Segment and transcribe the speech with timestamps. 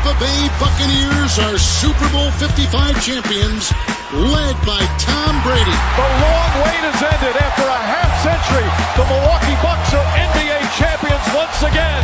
[0.00, 3.68] Tampa Bay Buccaneers are Super Bowl 55 champions,
[4.16, 5.76] led by Tom Brady.
[5.92, 8.64] The long wait has ended after a half century.
[8.96, 12.00] The Milwaukee Bucks are NBA champions once again.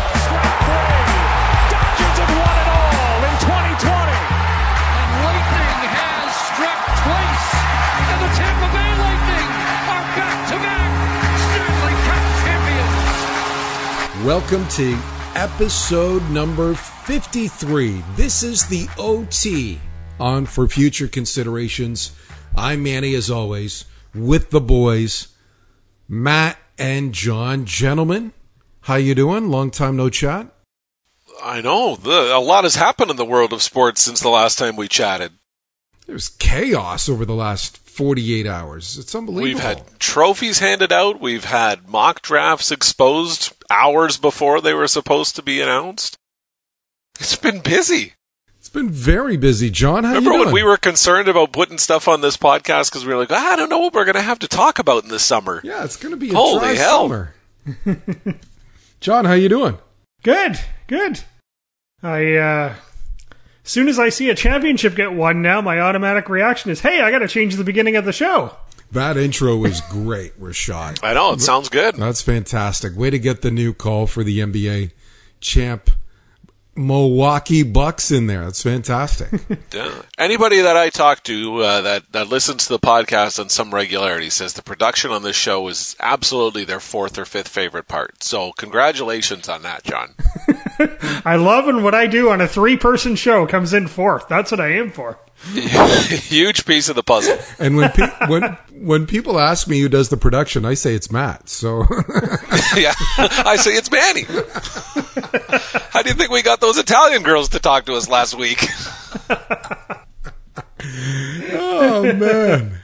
[1.72, 3.80] Dodgers have won it all in 2020.
[3.80, 7.48] And lightning has struck twice.
[7.96, 9.48] And the Tampa Bay Lightning
[9.88, 10.90] are back-to-back
[11.48, 14.20] Stanley Cup champions.
[14.28, 15.00] Welcome to
[15.32, 18.02] episode number 53.
[18.16, 19.78] This is the OT
[20.18, 22.10] on for future considerations.
[22.56, 25.28] I'm Manny as always with the boys,
[26.08, 27.64] Matt and John.
[27.64, 28.32] Gentlemen,
[28.80, 29.50] how you doing?
[29.50, 30.52] Long time no chat.
[31.40, 31.94] I know.
[31.94, 34.88] The, a lot has happened in the world of sports since the last time we
[34.88, 35.30] chatted.
[36.08, 38.98] There's chaos over the last 48 hours.
[38.98, 39.44] It's unbelievable.
[39.44, 41.20] We've had trophies handed out.
[41.20, 46.18] We've had mock drafts exposed hours before they were supposed to be announced.
[47.18, 48.12] It's been busy.
[48.58, 50.04] It's been very busy, John.
[50.04, 53.12] How Remember you when we were concerned about putting stuff on this podcast because we
[53.14, 55.08] were like, "Ah, I don't know what we're going to have to talk about in
[55.08, 55.60] the summer.
[55.62, 57.02] Yeah, it's going to be a Holy dry hell.
[57.02, 57.34] summer.
[59.00, 59.78] John, how you doing?
[60.22, 60.58] Good,
[60.88, 61.20] good.
[62.02, 62.74] I uh
[63.64, 67.00] as soon as I see a championship get won now, my automatic reaction is, "Hey,
[67.00, 68.56] I got to change the beginning of the show."
[68.92, 71.00] That intro was great, Rashad.
[71.02, 71.96] I know it sounds good.
[71.96, 72.96] That's fantastic.
[72.96, 74.92] Way to get the new call for the NBA
[75.40, 75.90] champ
[76.76, 78.44] Milwaukee Bucks in there.
[78.44, 79.28] That's fantastic.
[79.72, 80.02] Yeah.
[80.16, 84.30] Anybody that I talk to uh, that that listens to the podcast on some regularity
[84.30, 88.22] says the production on this show is absolutely their fourth or fifth favorite part.
[88.22, 90.14] So congratulations on that, John.
[91.24, 94.28] I love when what I do on a three-person show comes in fourth.
[94.28, 95.18] That's what I aim for.
[95.52, 97.36] Huge piece of the puzzle.
[97.58, 98.42] and when pe- when
[98.72, 101.48] when people ask me who does the production, I say it's Matt.
[101.50, 101.80] So
[102.76, 104.22] yeah, I say it's Manny.
[105.90, 108.66] How do you think we got those Italian girls to talk to us last week?
[111.52, 112.78] Oh man.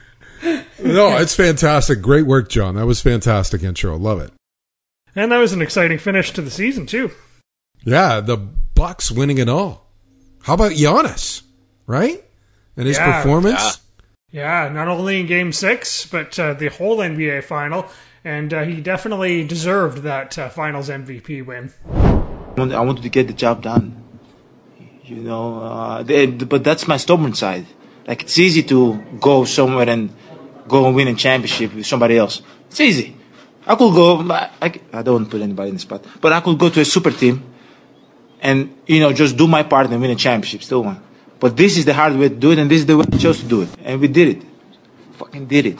[0.79, 2.01] No, it's fantastic.
[2.01, 2.75] Great work, John.
[2.75, 3.97] That was fantastic intro.
[3.97, 4.31] Love it.
[5.15, 7.11] And that was an exciting finish to the season too.
[7.85, 9.87] Yeah, the Bucks winning it all.
[10.43, 11.41] How about Giannis?
[11.85, 12.23] Right?
[12.77, 13.21] And his Yeah.
[13.21, 13.79] performance?
[14.31, 17.85] Yeah, not only in Game Six, but uh, the whole NBA final,
[18.25, 21.71] and uh, he definitely deserved that uh, Finals MVP win.
[22.57, 24.01] I wanted to get the job done.
[25.05, 27.65] You know, uh, the- but that's my stubborn side.
[28.07, 30.09] Like it's easy to go somewhere and
[30.67, 32.41] go and win a championship with somebody else.
[32.69, 33.15] It's easy.
[33.67, 34.19] I could go.
[34.31, 36.85] I, I, I don't put anybody in the spot, but I could go to a
[36.85, 37.43] super team
[38.43, 40.61] and you know just do my part and win a championship.
[40.61, 41.01] Still won.
[41.39, 43.17] But this is the hard way to do it, and this is the way I
[43.17, 44.43] chose to do it, and we did it.
[45.13, 45.79] Fucking did it.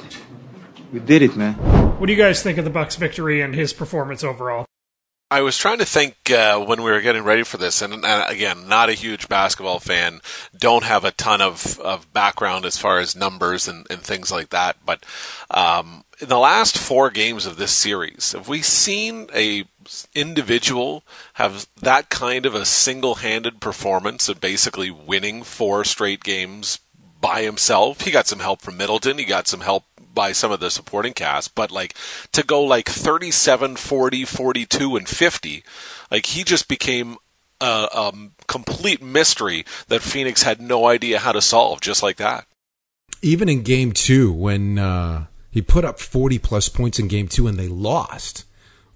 [0.91, 1.53] We did it, man.
[1.99, 4.65] What do you guys think of the Bucks' victory and his performance overall?
[5.31, 8.31] I was trying to think uh, when we were getting ready for this, and, and
[8.31, 10.21] again, not a huge basketball fan,
[10.55, 14.49] don't have a ton of, of background as far as numbers and, and things like
[14.49, 14.77] that.
[14.85, 15.03] But
[15.49, 19.63] um, in the last four games of this series, have we seen a
[20.15, 26.79] individual have that kind of a single-handed performance of basically winning four straight games
[27.19, 28.01] by himself?
[28.01, 29.17] He got some help from Middleton.
[29.17, 31.95] He got some help by some of the supporting cast, but like
[32.31, 35.63] to go like 37, 40, 42, and 50,
[36.11, 37.17] like he just became
[37.59, 38.13] a, a
[38.47, 42.45] complete mystery that Phoenix had no idea how to solve just like that.
[43.21, 47.47] Even in game two, when uh, he put up 40 plus points in game two
[47.47, 48.45] and they lost,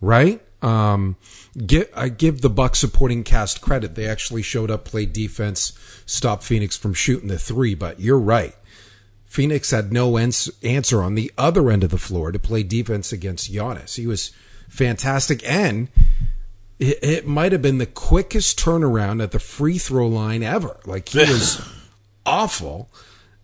[0.02, 0.42] right?
[0.62, 1.18] Um,
[1.66, 3.96] get, I give the Bucks supporting cast credit.
[3.96, 5.74] They actually showed up, played defense,
[6.06, 8.56] stopped Phoenix from shooting the three, but you're right.
[9.26, 13.12] Phoenix had no ans- answer on the other end of the floor to play defense
[13.12, 13.96] against Giannis.
[13.96, 14.32] He was
[14.68, 15.90] fantastic, and
[16.80, 20.80] it, it might have been the quickest turnaround at the free throw line ever.
[20.86, 21.62] Like he was
[22.26, 22.90] awful.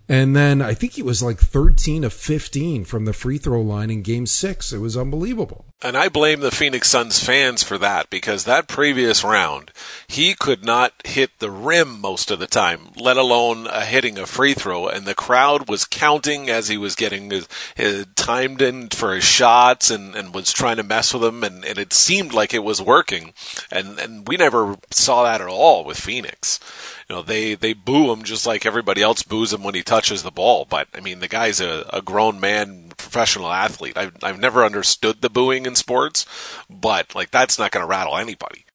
[0.09, 3.89] And then I think he was like 13 of 15 from the free throw line
[3.89, 4.73] in game six.
[4.73, 5.65] It was unbelievable.
[5.83, 9.69] And I blame the Phoenix Suns fans for that because that previous round,
[10.07, 14.53] he could not hit the rim most of the time, let alone hitting a free
[14.53, 14.87] throw.
[14.87, 19.25] And the crowd was counting as he was getting his, his timed in for his
[19.25, 21.43] shots and, and was trying to mess with him.
[21.43, 23.33] And, and it seemed like it was working.
[23.69, 26.61] And, and we never saw that at all with Phoenix.
[27.09, 30.23] You know, they, they boo him just like everybody else boos him when he touches
[30.23, 30.63] the ball.
[30.63, 33.97] But I mean, the guy's a, a grown man, professional athlete.
[33.97, 36.25] I've, I've never understood the booing in sports,
[36.69, 38.65] but like that's not going to rattle anybody.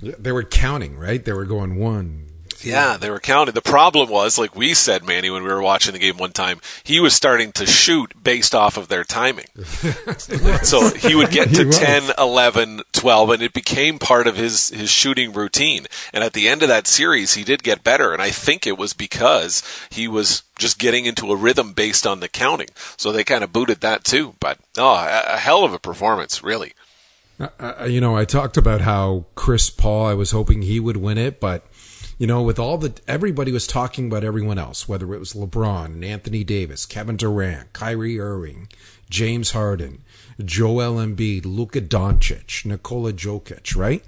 [0.00, 1.24] They were counting, right?
[1.24, 2.27] They were going one,
[2.62, 3.54] Yeah, they were counting.
[3.54, 6.60] The problem was, like we said, Manny, when we were watching the game one time,
[6.82, 9.46] he was starting to shoot based off of their timing.
[10.62, 11.78] so he would get to He was.
[11.78, 15.86] 10, 11, 12, and it became part of his, his shooting routine.
[16.12, 18.12] And at the end of that series, he did get better.
[18.12, 22.20] And I think it was because he was just getting into a rhythm based on
[22.20, 22.68] the counting.
[22.96, 24.34] So they kind of booted that too.
[24.40, 26.72] But, oh, a, a hell of a performance, really.
[27.38, 31.18] Uh, you know, I talked about how Chris Paul, I was hoping he would win
[31.18, 31.64] it, but
[32.18, 35.86] you know, with all the everybody was talking about everyone else, whether it was LeBron
[35.86, 38.68] and Anthony Davis, Kevin Durant, Kyrie Irving,
[39.08, 40.02] James Harden,
[40.44, 44.04] Joel Embiid, Luka Doncic, Nikola Jokic, right?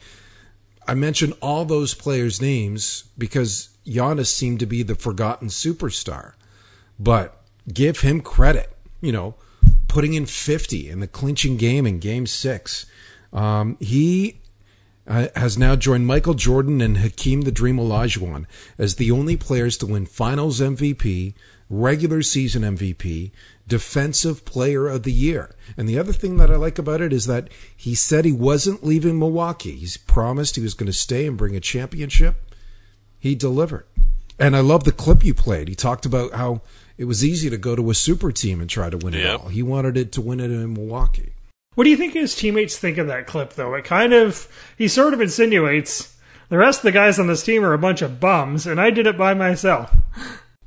[0.88, 6.32] I mentioned all those players' names because Giannis seemed to be the forgotten superstar.
[6.98, 7.40] But
[7.72, 9.36] give him credit, you know,
[9.88, 12.86] putting in 50 in the clinching game in game six.
[13.32, 14.39] Um, he
[15.06, 18.46] has now joined Michael Jordan and Hakeem the Dream Olajuwon
[18.78, 21.34] as the only players to win Finals MVP,
[21.68, 23.30] regular season MVP,
[23.66, 25.54] Defensive Player of the Year.
[25.76, 28.84] And the other thing that I like about it is that he said he wasn't
[28.84, 29.76] leaving Milwaukee.
[29.76, 32.36] He's promised he was going to stay and bring a championship.
[33.18, 33.86] He delivered.
[34.38, 35.68] And I love the clip you played.
[35.68, 36.62] He talked about how
[36.96, 39.48] it was easy to go to a super team and try to win it all.
[39.48, 41.29] He wanted it to win it in Milwaukee.
[41.74, 43.74] What do you think his teammates think of that clip, though?
[43.74, 46.16] It kind of, he sort of insinuates
[46.50, 48.90] the rest of the guys on this team are a bunch of bums, and I
[48.90, 49.96] did it by myself.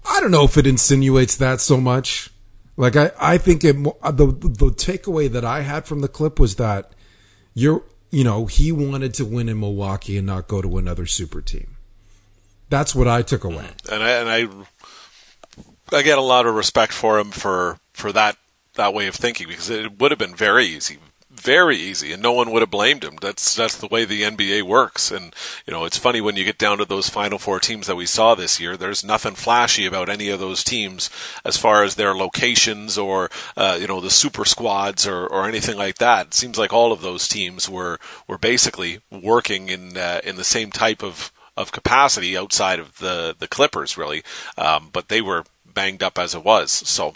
[0.05, 2.29] I don't know if it insinuates that so much.
[2.77, 3.75] Like I, I think it.
[4.01, 6.93] Uh, the the takeaway that I had from the clip was that
[7.53, 11.41] you're, you know, he wanted to win in Milwaukee and not go to another super
[11.41, 11.75] team.
[12.69, 13.67] That's what I took away.
[13.91, 14.29] and I and
[15.91, 18.37] I I get a lot of respect for him for for that
[18.75, 20.97] that way of thinking because it would have been very easy,
[21.29, 23.17] very easy, and no one would have blamed him.
[23.21, 25.11] That's that's the way the NBA works.
[25.11, 25.35] And
[25.65, 28.05] you know, it's funny when you get down to those Final Four teams that we
[28.05, 28.77] saw this year.
[28.77, 31.09] There's nothing flashy about any of those teams
[31.43, 35.77] as far as their locations or uh, you know the super squads or, or anything
[35.77, 36.27] like that.
[36.27, 40.43] It seems like all of those teams were were basically working in uh, in the
[40.43, 44.23] same type of of capacity outside of the the Clippers, really.
[44.57, 46.71] Um, but they were banged up as it was.
[46.71, 47.15] So.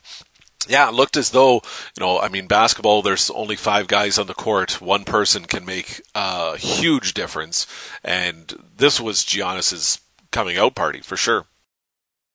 [0.67, 4.27] Yeah, it looked as though, you know, I mean, basketball, there's only five guys on
[4.27, 4.81] the court.
[4.81, 7.67] One person can make a huge difference.
[8.03, 9.99] And this was Giannis's
[10.31, 11.45] coming out party for sure.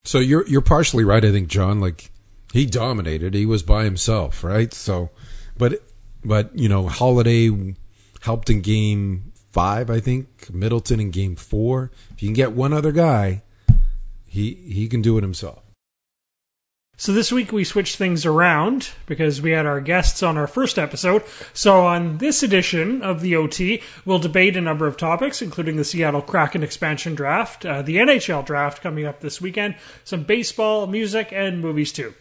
[0.04, 1.80] So you're you're partially right, I think, John.
[1.80, 2.10] Like
[2.52, 3.34] he dominated.
[3.34, 4.72] He was by himself, right?
[4.74, 5.10] So,
[5.56, 5.82] but
[6.24, 7.74] but you know, Holiday
[8.20, 10.52] helped in game five, I think.
[10.52, 11.92] Middleton in game four.
[12.10, 13.42] If you can get one other guy,
[14.26, 15.61] he he can do it himself.
[16.98, 20.78] So this week we switched things around because we had our guests on our first
[20.78, 21.24] episode.
[21.52, 25.84] So on this edition of the OT, we'll debate a number of topics, including the
[25.84, 29.74] Seattle Kraken expansion draft, uh, the NHL draft coming up this weekend,
[30.04, 32.14] some baseball, music, and movies too.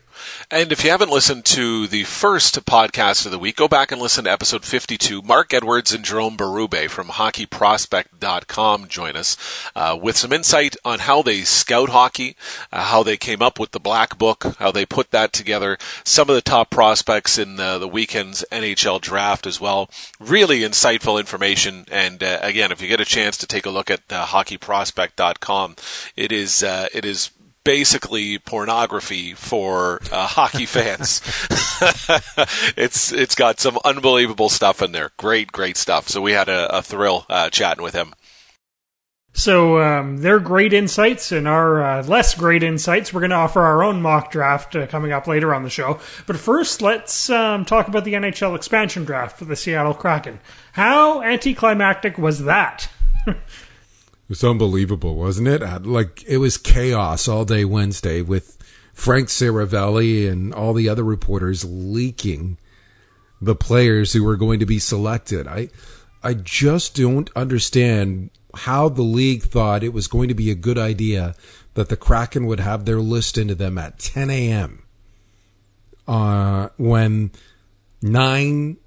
[0.49, 4.01] And if you haven't listened to the first podcast of the week, go back and
[4.01, 5.21] listen to episode 52.
[5.21, 9.37] Mark Edwards and Jerome Berube from hockeyprospect.com join us
[9.75, 12.35] uh, with some insight on how they scout hockey,
[12.71, 16.29] uh, how they came up with the black book, how they put that together, some
[16.29, 19.89] of the top prospects in the, the weekend's NHL draft as well.
[20.19, 21.85] Really insightful information.
[21.91, 25.75] And uh, again, if you get a chance to take a look at uh, hockeyprospect.com,
[26.15, 27.31] it is, uh, it is
[27.63, 31.21] basically pornography for uh, hockey fans.
[32.77, 35.11] it's it's got some unbelievable stuff in there.
[35.17, 36.07] Great, great stuff.
[36.07, 38.13] So we had a, a thrill uh, chatting with him.
[39.33, 43.13] So um, they're great insights, and our uh, less great insights.
[43.13, 45.99] We're going to offer our own mock draft uh, coming up later on the show.
[46.27, 50.39] But first, let's um, talk about the NHL expansion draft for the Seattle Kraken.
[50.73, 52.89] How anticlimactic was that?
[54.31, 55.61] Was unbelievable, wasn't it?
[55.61, 58.57] Uh, Like it was chaos all day Wednesday with
[58.93, 62.57] Frank Seravalli and all the other reporters leaking
[63.41, 65.47] the players who were going to be selected.
[65.47, 65.67] I
[66.23, 70.77] I just don't understand how the league thought it was going to be a good
[70.77, 71.35] idea
[71.73, 74.83] that the Kraken would have their list into them at 10 a.m.
[76.07, 77.31] Uh, when
[78.01, 78.77] nine,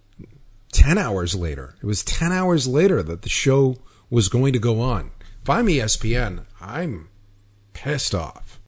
[0.73, 3.77] 10 hours later, it was 10 hours later that the show
[4.09, 5.11] was going to go on.
[5.45, 7.11] If I'm ESPN, I'm
[7.75, 8.63] pissed off.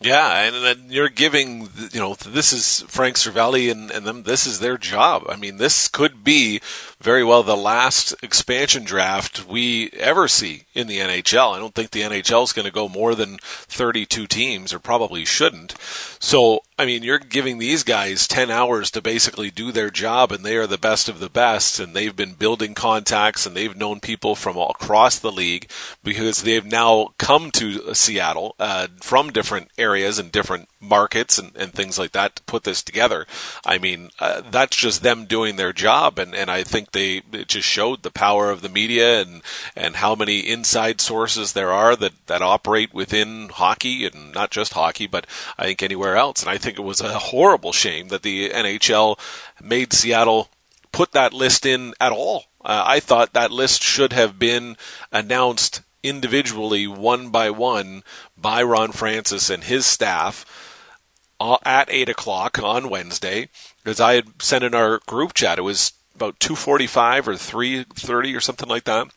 [0.00, 4.44] Yeah, and then you're giving, you know, this is Frank Seravalli and, and them, this
[4.44, 5.22] is their job.
[5.28, 6.60] I mean, this could be
[7.00, 11.54] very well the last expansion draft we ever see in the NHL.
[11.54, 15.24] I don't think the NHL is going to go more than 32 teams, or probably
[15.24, 15.76] shouldn't.
[16.18, 20.44] So I mean, you're giving these guys 10 hours to basically do their job, and
[20.44, 23.98] they are the best of the best, and they've been building contacts, and they've known
[23.98, 25.68] people from all across the league
[26.04, 31.72] because they've now come to Seattle uh, from different areas and different markets and, and
[31.72, 33.26] things like that to put this together.
[33.64, 37.68] I mean, uh, that's just them doing their job, and, and I think they just
[37.68, 39.42] showed the power of the media and,
[39.74, 44.74] and how many inside sources there are that, that operate within hockey, and not just
[44.74, 45.26] hockey, but
[45.58, 46.42] I think anywhere else.
[46.42, 49.18] And I think it was a horrible shame that the NHL
[49.60, 50.48] made Seattle
[50.92, 52.44] put that list in at all.
[52.64, 54.76] Uh, I thought that list should have been
[55.12, 58.02] announced individually, one by one,
[58.36, 60.44] by Ron Francis and his staff
[61.40, 63.48] Uh, at eight o'clock on Wednesday.
[63.82, 67.84] Because I had sent in our group chat, it was about two forty-five or three
[67.84, 69.08] thirty or something like that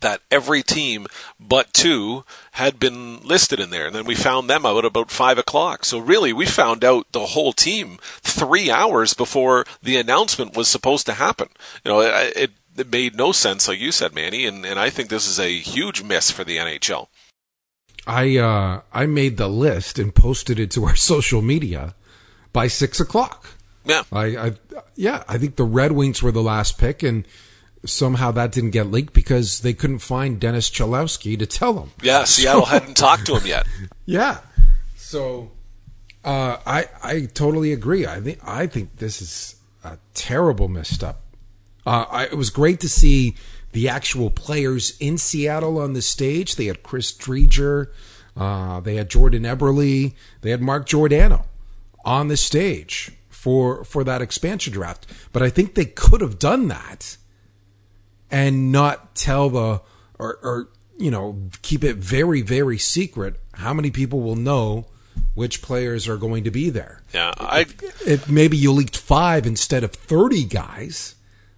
[0.00, 1.06] that every team
[1.38, 3.86] but two had been listed in there.
[3.86, 5.84] And then we found them out about five o'clock.
[5.84, 11.06] So really, we found out the whole team three hours before the announcement was supposed
[11.06, 11.48] to happen.
[11.84, 14.46] You know, it, it, it made no sense, like you said, Manny.
[14.46, 17.08] And, and I think this is a huge miss for the NHL.
[18.06, 21.94] I uh, I made the list and posted it to our social media
[22.52, 23.54] by six o'clock.
[23.84, 24.52] Yeah, I, I
[24.94, 27.26] yeah I think the Red Wings were the last pick, and
[27.84, 31.90] somehow that didn't get leaked because they couldn't find Dennis Cholowski to tell them.
[32.02, 33.66] Yeah, Seattle hadn't talked to him yet.
[34.06, 34.38] Yeah.
[34.96, 35.50] So
[36.24, 38.06] uh, I I totally agree.
[38.06, 41.20] I think I think this is a terrible misstep.
[41.84, 43.34] Uh, I, it was great to see
[43.72, 46.56] the actual players in Seattle on the stage.
[46.56, 47.88] They had Chris Driedger,
[48.36, 51.46] uh, they had Jordan Eberle, they had Mark Giordano
[52.04, 55.06] on the stage for for that expansion draft.
[55.32, 57.16] But I think they could have done that
[58.30, 59.82] and not tell the
[60.18, 64.86] or, or you know keep it very very secret how many people will know
[65.34, 67.02] which players are going to be there.
[67.12, 71.14] Yeah, I if, if maybe you leaked 5 instead of 30 guys,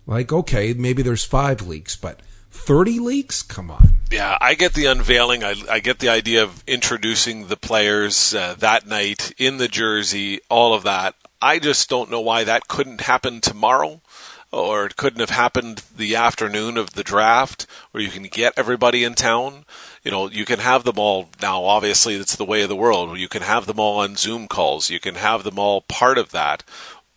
[0.07, 2.21] like okay, maybe there's 5 leaks, but
[2.51, 3.43] 30 leaks?
[3.43, 3.91] Come on.
[4.11, 5.43] Yeah, I get the unveiling.
[5.43, 10.41] I, I get the idea of introducing the players uh, that night in the jersey,
[10.49, 11.15] all of that.
[11.43, 14.01] I just don't know why that couldn't happen tomorrow
[14.55, 19.05] or it couldn't have happened the afternoon of the draft where you can get everybody
[19.05, 19.65] in town.
[20.03, 21.65] You know, you can have them all now.
[21.65, 23.19] Obviously, it's the way of the world.
[23.19, 24.91] You can have them all on Zoom calls.
[24.91, 26.63] You can have them all part of that.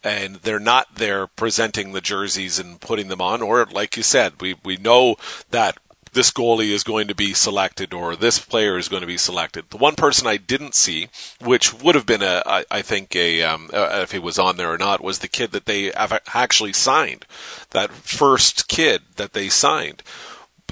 [0.04, 3.42] And they're not there presenting the jerseys and putting them on.
[3.42, 5.18] Or, like you said, we, we know
[5.52, 5.78] that
[6.14, 9.70] this goalie is going to be selected or this player is going to be selected.
[9.70, 13.44] The one person I didn't see, which would have been a, I, I think a,
[13.44, 16.74] um, uh, if he was on there or not, was the kid that they actually
[16.74, 17.26] signed.
[17.70, 20.02] That first kid that they signed.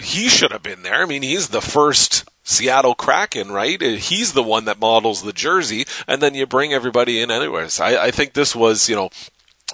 [0.02, 1.04] He should have been there.
[1.04, 3.82] I mean, he's the first Seattle Kraken, right?
[3.82, 7.82] Uh, he's the one that models the jersey, and then you bring everybody in anyways.
[7.82, 9.10] I, I think this was, you know,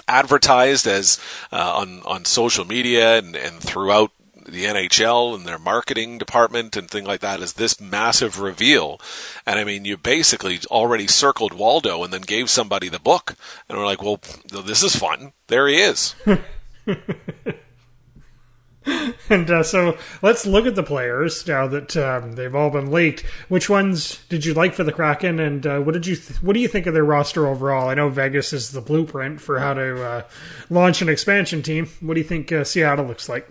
[0.07, 1.19] advertised as
[1.51, 4.11] uh, on on social media and, and throughout
[4.45, 8.99] the NHL and their marketing department and thing like that is this massive reveal.
[9.45, 13.35] And I mean, you basically already circled Waldo and then gave somebody the book.
[13.69, 15.33] And we're like, well, this is fun.
[15.47, 16.15] There he is.
[19.29, 23.21] and uh, so let's look at the players now that um, they've all been leaked.
[23.47, 26.53] Which ones did you like for the Kraken, and uh, what did you th- what
[26.53, 27.89] do you think of their roster overall?
[27.89, 30.23] I know Vegas is the blueprint for how to uh,
[30.69, 31.89] launch an expansion team.
[31.99, 33.47] What do you think uh, Seattle looks like?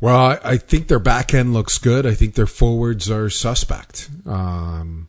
[0.00, 2.06] Well, I, I, think their back end looks good.
[2.06, 4.08] I think their forwards are suspect.
[4.24, 5.08] Um,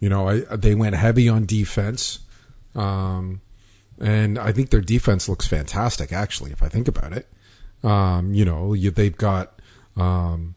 [0.00, 2.20] you know, I, they went heavy on defense.
[2.74, 3.42] Um,
[4.00, 7.28] and I think their defense looks fantastic, actually, if I think about it.
[7.82, 9.60] Um, you know, you, they've got
[9.96, 10.54] um,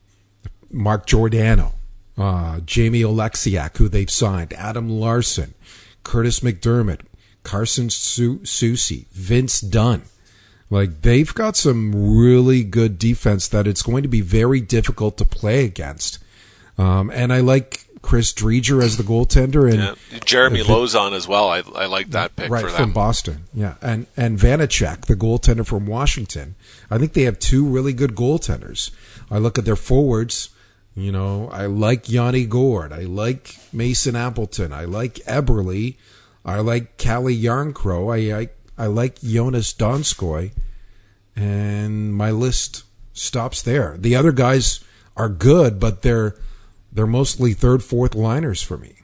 [0.71, 1.73] Mark Giordano,
[2.17, 5.53] uh, Jamie Oleksiak, who they've signed, Adam Larsson,
[6.03, 7.01] Curtis McDermott,
[7.43, 10.03] Carson Su- Soucy, Vince Dunn.
[10.69, 15.25] Like they've got some really good defense that it's going to be very difficult to
[15.25, 16.19] play against.
[16.77, 20.19] Um, and I like Chris Driedger as the goaltender and yeah.
[20.23, 21.49] Jeremy uh, Lauzon as well.
[21.49, 23.45] I, I like that pick right, from Boston.
[23.51, 26.53] Yeah, and and Vanecek, the goaltender from Washington.
[26.91, 28.91] I think they have two really good goaltenders.
[29.31, 30.51] I look at their forwards.
[30.93, 32.93] You know, I like Yanni Gourde.
[32.93, 34.71] I like Mason Appleton.
[34.71, 35.97] I like Eberle.
[36.45, 38.13] I like Calle Jarnkrok.
[38.13, 40.51] I, I I like Joonas Donskoy,
[41.35, 42.83] and my list
[43.13, 43.95] stops there.
[43.97, 44.81] The other guys
[45.17, 46.35] are good, but they're
[46.95, 48.95] they're mostly third, fourth liners for me.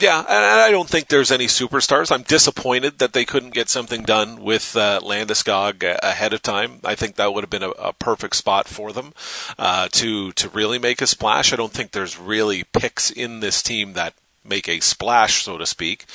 [0.00, 2.10] Yeah, and I don't think there's any superstars.
[2.10, 6.80] I'm disappointed that they couldn't get something done with uh, Landeskog ahead of time.
[6.84, 9.14] I think that would have been a, a perfect spot for them
[9.56, 11.52] uh, to to really make a splash.
[11.52, 15.66] I don't think there's really picks in this team that make a splash, so to
[15.66, 16.06] speak.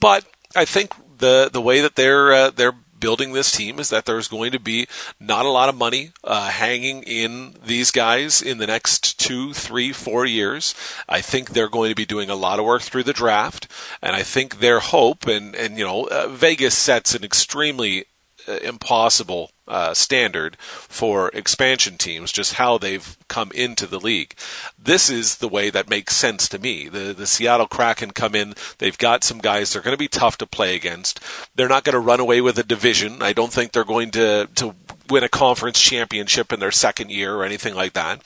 [0.00, 0.24] But
[0.56, 4.28] I think the the way that they're uh, they're building this team is that there's
[4.28, 4.86] going to be
[5.20, 9.92] not a lot of money uh, hanging in these guys in the next two, three,
[9.92, 10.74] four years.
[11.08, 13.68] I think they're going to be doing a lot of work through the draft,
[14.02, 18.06] and I think their hope and and you know uh, Vegas sets an extremely
[18.48, 24.34] impossible uh, standard for expansion teams, just how they've come into the league.
[24.78, 26.88] This is the way that makes sense to me.
[26.88, 30.38] The the Seattle Kraken come in, they've got some guys they're going to be tough
[30.38, 31.20] to play against.
[31.54, 33.22] They're not going to run away with a division.
[33.22, 34.74] I don't think they're going to to
[35.08, 38.22] win a conference championship in their second year or anything like that.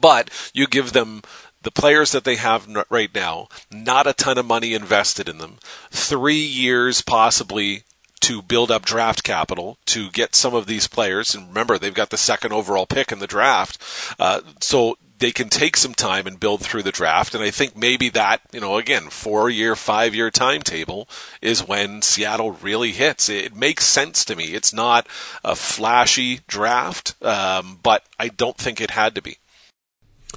[0.00, 1.22] But you give them
[1.62, 5.58] the players that they have right now, not a ton of money invested in them,
[5.90, 7.84] three years possibly
[8.20, 11.34] to build up draft capital to get some of these players.
[11.34, 13.78] And remember, they've got the second overall pick in the draft.
[14.18, 17.34] Uh, so they can take some time and build through the draft.
[17.34, 21.08] And I think maybe that, you know, again, four year, five year timetable
[21.40, 23.28] is when Seattle really hits.
[23.28, 24.54] It makes sense to me.
[24.54, 25.06] It's not
[25.44, 29.36] a flashy draft, um, but I don't think it had to be.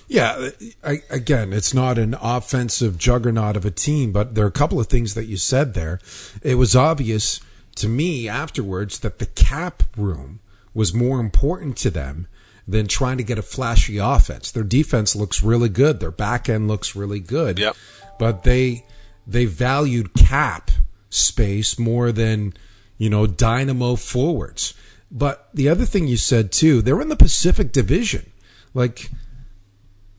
[0.07, 0.49] Yeah,
[0.83, 4.79] I, again, it's not an offensive juggernaut of a team, but there are a couple
[4.79, 5.99] of things that you said there.
[6.41, 7.39] It was obvious
[7.75, 10.39] to me afterwards that the cap room
[10.73, 12.27] was more important to them
[12.67, 14.51] than trying to get a flashy offense.
[14.51, 15.99] Their defense looks really good.
[15.99, 17.59] Their back end looks really good.
[17.59, 17.75] Yep.
[18.19, 18.85] But they
[19.27, 20.71] they valued cap
[21.09, 22.53] space more than,
[22.97, 24.73] you know, dynamo forwards.
[25.11, 28.31] But the other thing you said too, they're in the Pacific Division.
[28.73, 29.09] Like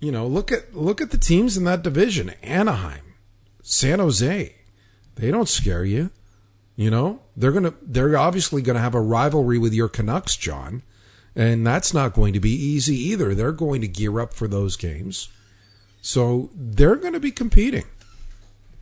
[0.00, 2.30] you know, look at look at the teams in that division.
[2.42, 3.14] Anaheim,
[3.62, 4.54] San Jose.
[5.16, 6.11] They don't scare you.
[6.76, 10.83] You know, they're gonna they're obviously gonna have a rivalry with your Canucks, John,
[11.37, 13.35] and that's not going to be easy either.
[13.35, 15.28] They're going to gear up for those games,
[16.02, 17.85] so they're going to be competing.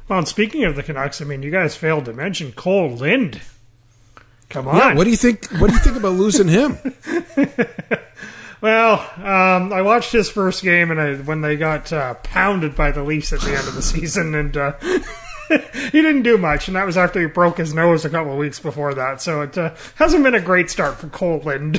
[0.09, 3.41] Well, and speaking of the Canucks, I mean, you guys failed to mention Kole Lind.
[4.49, 4.77] Come on.
[4.77, 5.51] Yeah, what do you think?
[5.53, 6.79] What do you think about losing him?
[8.61, 12.91] well, um, I watched his first game, and I, when they got uh, pounded by
[12.91, 14.73] the Leafs at the end of the season, and uh,
[15.49, 18.39] he didn't do much, and that was after he broke his nose a couple of
[18.39, 19.21] weeks before that.
[19.21, 21.79] So it uh, hasn't been a great start for Kole Lind.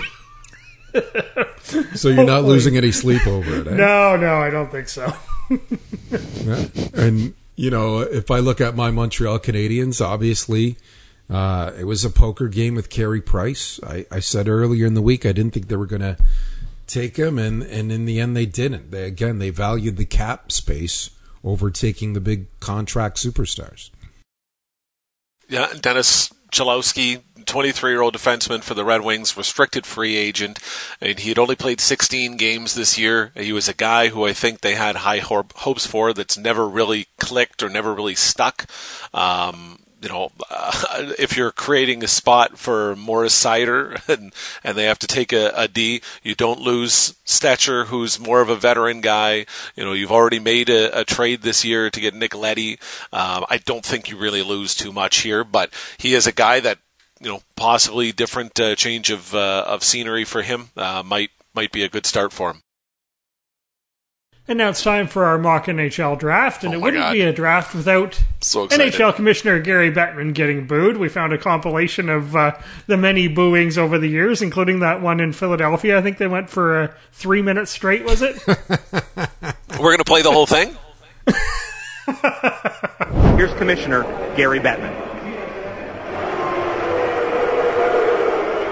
[1.95, 3.75] so you're not losing any sleep over it, eh?
[3.75, 5.11] No, no, I don't think so.
[5.49, 6.65] yeah.
[6.93, 10.77] And you know, if I look at my Montreal Canadiens, obviously.
[11.29, 13.79] Uh, it was a poker game with Carey Price.
[13.81, 16.17] I, I said earlier in the week I didn't think they were going to
[16.85, 18.91] take him, and, and in the end they didn't.
[18.91, 21.09] They, again, they valued the cap space
[21.43, 23.89] overtaking the big contract superstars.
[25.49, 30.59] Yeah, Dennis Cholowski, 23 year old defenseman for the Red Wings, restricted free agent.
[31.01, 33.31] And he had only played 16 games this year.
[33.35, 37.07] He was a guy who I think they had high hopes for that's never really
[37.19, 38.65] clicked or never really stuck.
[39.13, 44.83] Um, you know, uh, if you're creating a spot for Moritz Seider and, and they
[44.83, 49.01] have to take a, a D, you don't lose Stecher, who's more of a veteran
[49.01, 49.45] guy.
[49.75, 52.73] You know, you've already made a, a trade this year to get Nick Leddy.
[53.13, 56.59] Um, I don't think you really lose too much here, but he is a guy
[56.59, 56.79] that,
[57.21, 61.71] you know, possibly different uh, change of uh, of scenery for him uh, might might
[61.71, 62.63] be a good start for him.
[64.45, 67.13] And now it's time for our mock NHL draft, and Oh it wouldn't God.
[67.13, 68.91] be a draft without So excited.
[68.93, 70.97] NHL Commissioner Gary Bettman getting booed.
[70.97, 72.51] We found a compilation of uh,
[72.87, 75.97] the many booings over the years, including that one in Philadelphia.
[75.97, 78.35] I think they went for uh, three minutes straight, was it?
[79.79, 80.75] We're going to play the whole thing?
[83.37, 84.03] Here's Commissioner
[84.35, 84.91] Gary Bettman.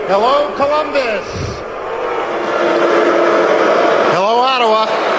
[0.09, 1.25] Hello, Columbus.
[4.13, 5.10] Hello, Ottawa.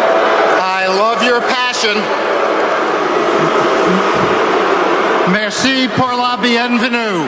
[0.92, 1.96] I love your passion.
[5.32, 7.26] Merci pour la bienvenue.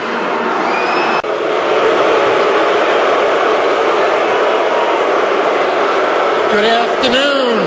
[6.51, 7.57] Good afternoon.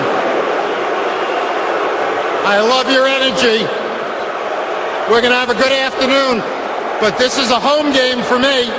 [2.46, 3.66] I love your energy.
[5.11, 6.38] We're going to have a good afternoon,
[7.00, 8.70] but this is a home game for me.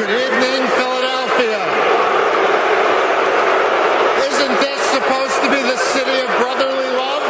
[0.00, 1.60] Good evening, Philadelphia.
[4.28, 7.22] Isn't this supposed to be the city of brotherly love?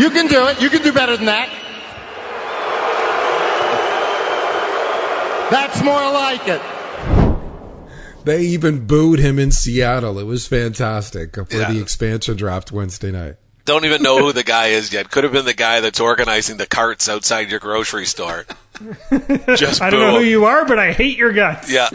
[0.00, 0.60] You can do it.
[0.62, 1.48] You can do better than that.
[5.50, 6.62] That's more like it.
[8.24, 10.18] They even booed him in Seattle.
[10.18, 11.72] It was fantastic for Yeah.
[11.72, 13.34] the expansion draft Wednesday night.
[13.64, 15.10] Don't even know who the guy is yet.
[15.10, 18.46] Could have been the guy that's organizing the carts outside your grocery store.
[19.56, 21.70] Just I don't boo know who you are, but I hate your guts.
[21.70, 21.88] Yeah.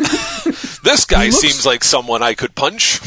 [0.83, 2.99] this guy looks- seems like someone I could punch.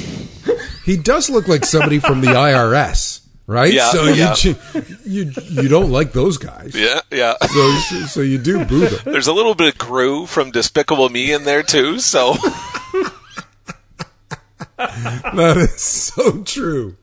[0.84, 3.72] He does look like somebody from the IRS, right?
[3.72, 4.36] Yeah, so yeah.
[4.38, 4.54] you
[5.04, 6.76] you you don't like those guys.
[6.76, 7.34] Yeah, yeah.
[7.40, 9.00] So so you do boo them.
[9.04, 12.36] There's a little bit of Gru from Despicable Me in there too, so
[14.78, 16.96] That is so true.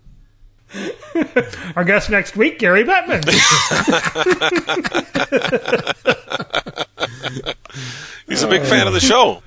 [1.76, 3.26] Our guest next week, Gary Bettman.
[8.28, 9.44] he's a big fan of the show.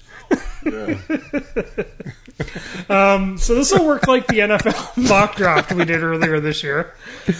[2.38, 6.94] So this will work like the NFL mock draft we did earlier this year.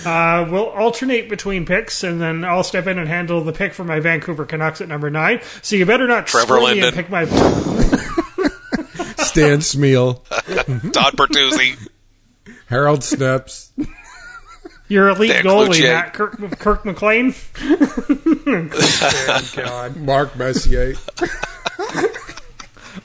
[0.04, 3.84] Uh, we'll alternate between picks, and then I'll step in and handle the pick for
[3.84, 5.40] my Vancouver Canucks at number nine.
[5.62, 6.84] So you better not Trevor screw Linden.
[6.86, 7.24] and pick my.
[9.18, 10.24] Stan Smyl,
[10.92, 11.76] Todd Bertuzzi.
[12.66, 13.70] Harold Snepsts,
[14.88, 15.92] Your elite Dan goalie, Cloutier.
[15.92, 17.34] Matt Kirk, Kirk McLean.
[19.54, 19.96] God.
[19.96, 20.94] Mark Messier.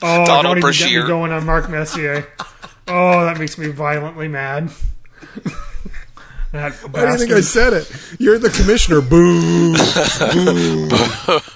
[0.02, 1.02] Oh, Donald don't even get Brashear.
[1.02, 2.26] me going on Mark Messier.
[2.86, 4.70] Oh, that makes me violently mad.
[6.52, 7.90] that Why do you think I said it?
[8.18, 9.00] You're the commissioner.
[9.00, 9.74] Boo.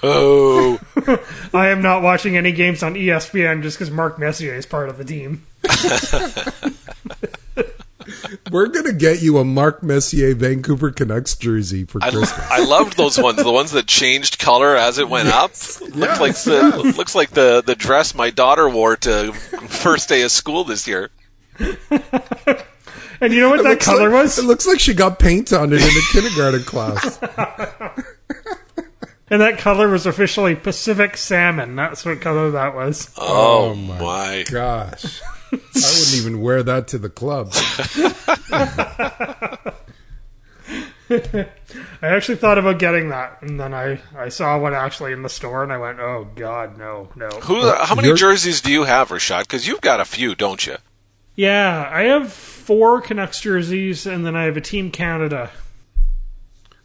[0.01, 0.79] Oh,
[1.53, 4.97] I am not watching any games on ESPN just because Mark Messier is part of
[4.97, 5.45] the team.
[8.51, 12.47] We're gonna get you a Mark Messier Vancouver Canucks jersey for I, Christmas.
[12.51, 13.43] I loved those ones.
[13.43, 15.51] The ones that changed color as it went up.
[15.51, 20.31] Looks like the looks like the the dress my daughter wore to first day of
[20.31, 21.09] school this year.
[23.21, 24.39] And you know what that color like- was?
[24.39, 27.19] It looks like she got paint on it in the kindergarten class.
[29.31, 31.75] And that color was officially Pacific Salmon.
[31.75, 33.11] That's what color that was.
[33.15, 34.43] Oh, oh my!
[34.49, 35.21] Gosh.
[35.51, 37.53] I wouldn't even wear that to the club.
[41.11, 41.47] I
[42.07, 45.63] actually thought about getting that, and then I, I saw one actually in the store,
[45.63, 47.61] and I went, "Oh God, no, no." Who?
[47.61, 49.41] Uh, how many You're- jerseys do you have, Rashad?
[49.41, 50.75] Because you've got a few, don't you?
[51.35, 55.49] Yeah, I have four Canucks jerseys, and then I have a Team Canada.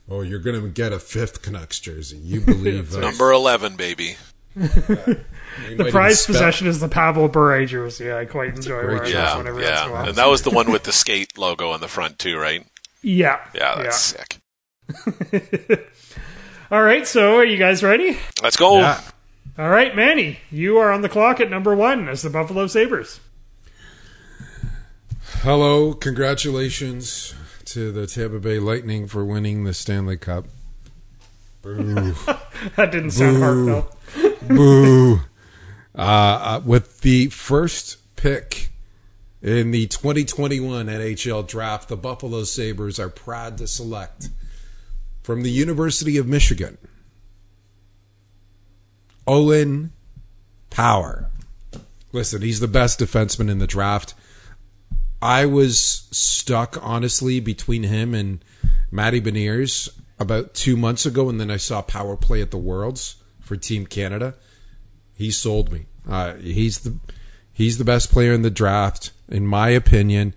[0.08, 2.16] Oh, you're going to get a fifth Canucks jersey.
[2.18, 3.00] You believe us.
[3.00, 4.16] Number eleven, baby.
[5.70, 8.12] You The might prized spell- possession is the Pavel Bure jersey.
[8.12, 9.12] I quite enjoy great wearing jersey.
[9.14, 9.90] that Yeah, one every once in a yeah.
[9.90, 10.08] while.
[10.08, 12.66] And that was the one with the skate logo on the front too, right?
[13.02, 14.38] yeah, Yeah, that's sick.
[16.70, 18.18] All right, so are you guys ready?
[18.42, 18.78] Let's go.
[18.78, 19.00] Yeah.
[19.58, 23.20] All right, Manny, you are on the clock at number one as the Buffalo Sabres.
[25.42, 27.34] Hello, congratulations
[27.66, 30.46] to the Tampa Bay Lightning for winning the Stanley Cup.
[31.62, 32.14] Boo.
[32.76, 33.72] That didn't sound Boo.
[33.72, 34.48] heartfelt.
[34.48, 35.20] Boo.
[35.96, 38.70] Uh, uh, with the first pick
[39.40, 44.30] in the 2021 NHL draft, the Buffalo Sabres are proud to select
[45.22, 46.78] from the University of Michigan,
[49.26, 49.92] Owen
[50.70, 51.30] Power.
[52.12, 54.14] Listen, he's the best defenseman in the draft.
[55.22, 58.44] I was stuck, honestly, between him and
[58.90, 63.16] Matty Beniers about two months ago, and then I saw Power play at the Worlds
[63.40, 64.34] for Team Canada.
[65.14, 65.86] He sold me.
[66.08, 66.96] Uh, he's the
[67.52, 70.34] he's the best player in the draft, in my opinion.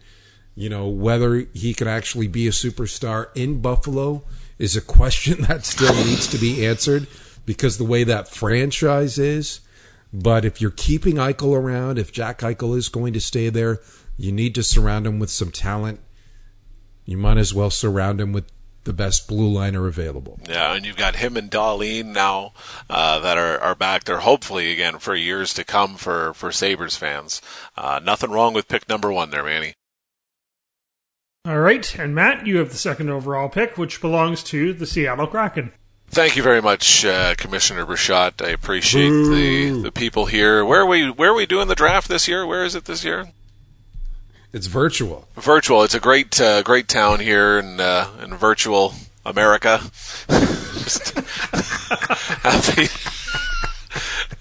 [0.56, 4.24] You know whether he can actually be a superstar in Buffalo
[4.58, 7.08] is a question that still needs to be answered
[7.46, 9.62] because the way that franchise is.
[10.14, 13.82] But if you're keeping Eichel around, if Jack Eichel is going to stay there,
[14.18, 16.00] you need to surround him with some talent.
[17.06, 18.46] You might as well surround him with
[18.88, 20.40] the best blue liner available.
[20.50, 22.54] Yeah, and you've got him and Dahlin now
[22.90, 26.96] uh, that are, are back there, hopefully again for years to come for for Sabres
[26.96, 27.42] fans.
[27.76, 29.74] Uh, nothing wrong with pick number one there, Manny.
[31.46, 35.28] All right, and Matt, you have the second overall pick, which belongs to the Seattle
[35.28, 35.72] Kraken.
[36.10, 38.44] Thank you very much, uh, Commissioner Brachat.
[38.46, 40.64] I appreciate the the people here.
[40.64, 42.46] Where are we where are we doing the draft this year?
[42.46, 43.28] Where is it this year?
[44.54, 45.28] It's virtual.
[45.36, 45.84] Virtual.
[45.84, 48.94] It's a great uh, great town here in uh, in virtual
[49.26, 49.78] America.
[52.44, 52.88] Happy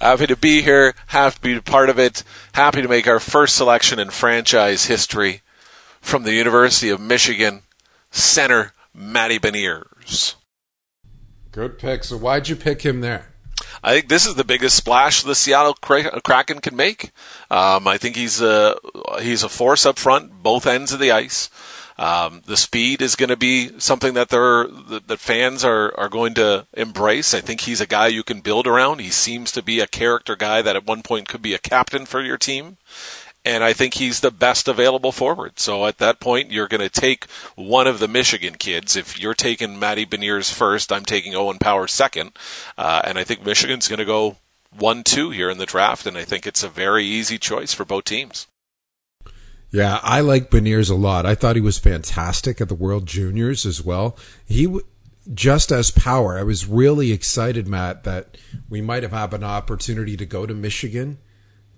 [0.00, 0.94] happy to be here.
[1.08, 2.22] Happy to be part of it.
[2.52, 5.42] Happy to make our first selection in franchise history
[6.00, 7.62] from the University of Michigan,
[8.10, 10.34] center Matty Beniers.
[11.52, 12.04] Good pick.
[12.04, 13.34] So why'd you pick him there?
[13.86, 17.12] I think this is the biggest splash the Seattle Kra- Kraken can make.
[17.52, 18.74] Um, I think he's a
[19.20, 21.48] he's a force up front, both ends of the ice.
[21.96, 26.08] Um, the speed is going to be something that they're that, that fans are are
[26.08, 27.32] going to embrace.
[27.32, 29.00] I think he's a guy you can build around.
[29.00, 32.06] He seems to be a character guy that at one point could be a captain
[32.06, 32.78] for your team.
[33.46, 35.60] And I think he's the best available forward.
[35.60, 38.96] So at that point, you're going to take one of the Michigan kids.
[38.96, 42.32] If you're taking Matty Beniers first, I'm taking Owen Power second,
[42.76, 44.38] uh, and I think Michigan's going to go
[44.76, 47.84] one two here in the draft, and I think it's a very easy choice for
[47.84, 48.48] both teams.
[49.70, 51.24] Yeah, I like Beniers a lot.
[51.24, 54.16] I thought he was fantastic at the World Juniors as well.
[54.44, 54.84] He w-
[55.34, 56.36] just as power.
[56.36, 58.36] I was really excited, Matt, that
[58.68, 61.18] we might have had an opportunity to go to Michigan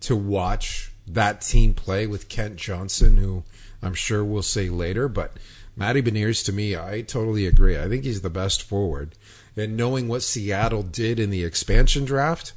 [0.00, 3.44] to watch that team play with Kent Johnson, who
[3.82, 5.08] I'm sure we'll say later.
[5.08, 5.32] But
[5.76, 7.78] Matty Beniers, to me, I totally agree.
[7.78, 9.14] I think he's the best forward.
[9.56, 12.52] And knowing what Seattle did in the expansion draft,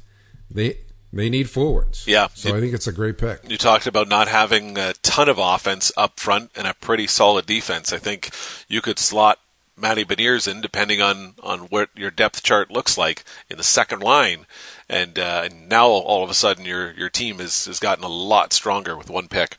[0.50, 0.78] they
[1.12, 2.06] they need forwards.
[2.06, 2.28] Yeah.
[2.34, 3.40] So I think it's a great pick.
[3.48, 7.44] You talked about not having a ton of offense up front and a pretty solid
[7.44, 7.92] defense.
[7.92, 8.30] I think
[8.68, 9.38] you could slot
[9.76, 14.00] Matty Beniers in, depending on, on what your depth chart looks like in the second
[14.00, 14.46] line.
[14.92, 18.52] And, uh, now all of a sudden your, your team has, has gotten a lot
[18.52, 19.58] stronger with one pick.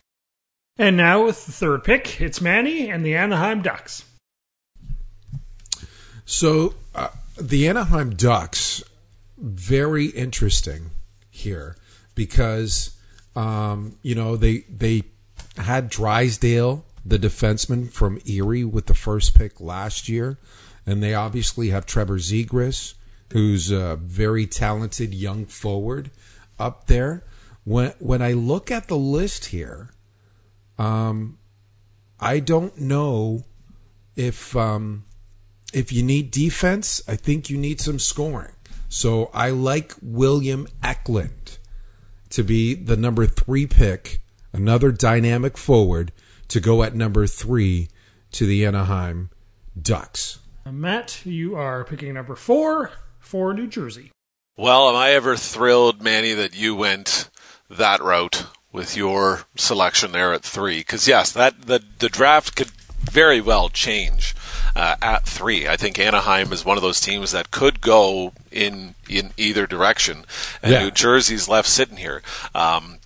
[0.78, 4.06] And now with the third pick, it's Manny and the Anaheim Ducks.
[6.26, 8.84] So uh, the Anaheim Ducks,
[9.38, 10.91] very interesting
[11.30, 11.76] here
[12.15, 12.96] because
[13.36, 15.04] um, you know they they
[15.58, 20.38] had Drysdale, the defenseman from Erie, with the first pick last year,
[20.86, 22.93] and they obviously have Trevor Zegras,
[23.34, 26.12] who's a very talented young forward
[26.60, 27.26] up there.
[27.63, 29.89] When when I look at the list here,
[30.78, 31.39] um,
[32.19, 33.43] I don't know
[34.15, 35.06] if um,
[35.74, 37.02] if you need defense.
[37.08, 38.54] I think you need some scoring.
[38.88, 41.58] So I like William Eklund
[42.30, 46.12] to be the number three pick, another dynamic forward
[46.50, 47.89] to go at number three
[48.34, 49.32] to the Anaheim
[49.82, 50.38] Ducks.
[50.72, 52.91] Matt, you are picking number four
[53.34, 54.12] for New Jersey.
[54.56, 57.32] Well, am I ever thrilled, Manny, that you went
[57.67, 60.82] that route with your selection there at three?
[60.82, 62.69] Because yes, that the the draft could
[63.00, 64.36] very well change
[64.76, 65.67] uh, at three.
[65.67, 70.26] I think Anaheim is one of those teams that could go in in either direction,
[70.62, 70.84] and Yeah.
[70.84, 72.22] New Jersey's left sitting here.
[72.54, 73.00] Um,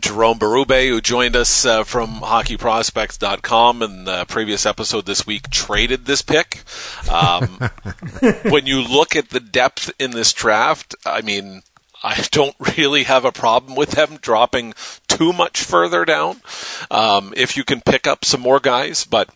[0.00, 6.04] Jerome Berube, who joined us uh, from hockeyprospects.com in the previous episode this week, traded
[6.04, 6.62] this pick.
[7.10, 7.58] Um,
[8.48, 11.62] when you look at the depth in this draft, I mean,
[12.02, 14.74] I don't really have a problem with them dropping
[15.08, 16.40] too much further down.
[16.90, 19.30] Um, if you can pick up some more guys, but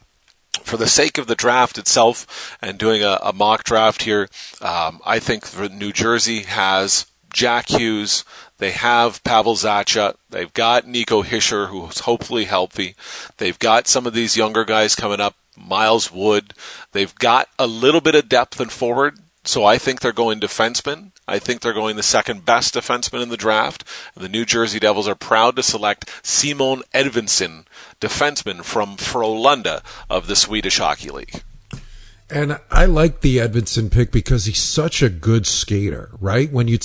[0.62, 4.28] for the sake of the draft itself and doing a, a mock draft here,
[4.60, 8.24] um, I think New Jersey has Jack Hughes.
[8.60, 10.14] They have Pavel Zacha.
[10.28, 12.94] They've got Nico Hischier, who's hopefully healthy.
[13.38, 16.52] They've got some of these younger guys coming up, Miles Wood.
[16.92, 19.18] They've got a little bit of depth and forward.
[19.44, 21.12] So I think they're going defenseman.
[21.26, 23.82] I think they're going the second best defenseman in the draft.
[24.14, 27.64] The New Jersey Devils are proud to select Simon Edvinsson,
[27.98, 31.42] defenseman from Frölunda of the Swedish Hockey League.
[32.32, 36.50] And I like the Edvinsson pick because he's such a good skater, right?
[36.52, 36.78] When you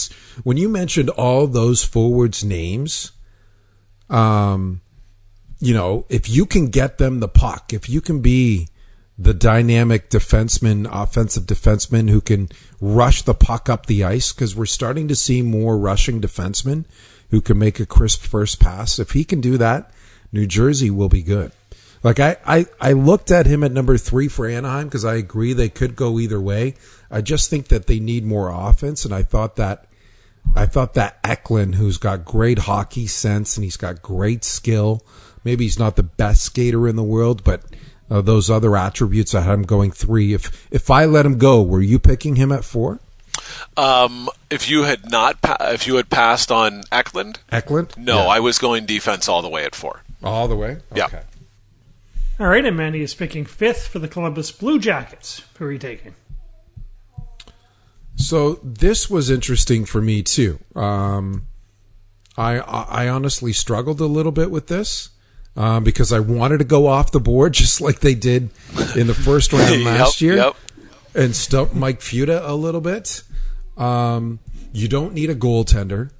[0.44, 3.12] when you mentioned all those forwards' names,
[4.10, 4.82] um,
[5.60, 8.70] you know, if you can get them the puck, if you can be
[9.18, 12.50] the dynamic defenseman, offensive defenseman who can
[12.82, 16.86] rush the puck up the ice, because we're starting to see more rushing defensemen
[17.30, 19.00] who can make a crisp first pass.
[19.00, 19.92] If he can do that,
[20.32, 21.52] New Jersey will be good.
[22.06, 25.54] Like I, I, I looked at him at number three for Anaheim because I agree
[25.54, 26.76] they could go either way.
[27.10, 29.88] I just think that they need more offense, and I thought that
[30.56, 35.04] I thought that Eklund, who's got great hockey sense and he's got great skill,
[35.44, 37.64] maybe he's not the best skater in the world, but
[38.12, 40.34] uh, those other attributes I had him going three.
[40.34, 43.00] If if I let him go, were you picking him at four?
[43.78, 47.96] Um, if you had not, pa- if you had passed on Eklund, Eklund?
[47.98, 48.28] no, Yeah.
[48.28, 50.04] I was going defense all the way at four.
[50.24, 50.78] all the way.
[50.94, 51.08] Yeah.
[52.36, 52.44] Okay.
[52.44, 55.44] All right, and Manny is picking fifth for the Columbus Blue Jackets.
[55.58, 56.16] Who are you taking?
[58.16, 60.60] So this was interesting for me too.
[60.76, 61.48] Um,
[62.38, 65.10] I I honestly struggled a little bit with this
[65.56, 68.50] um, because I wanted to go off the board just like they did
[68.96, 70.56] in the first round last Yep, year yep.
[71.14, 73.24] and stump Mike Futa a little bit.
[73.78, 74.40] Um,
[74.72, 76.12] you don't need a goaltender,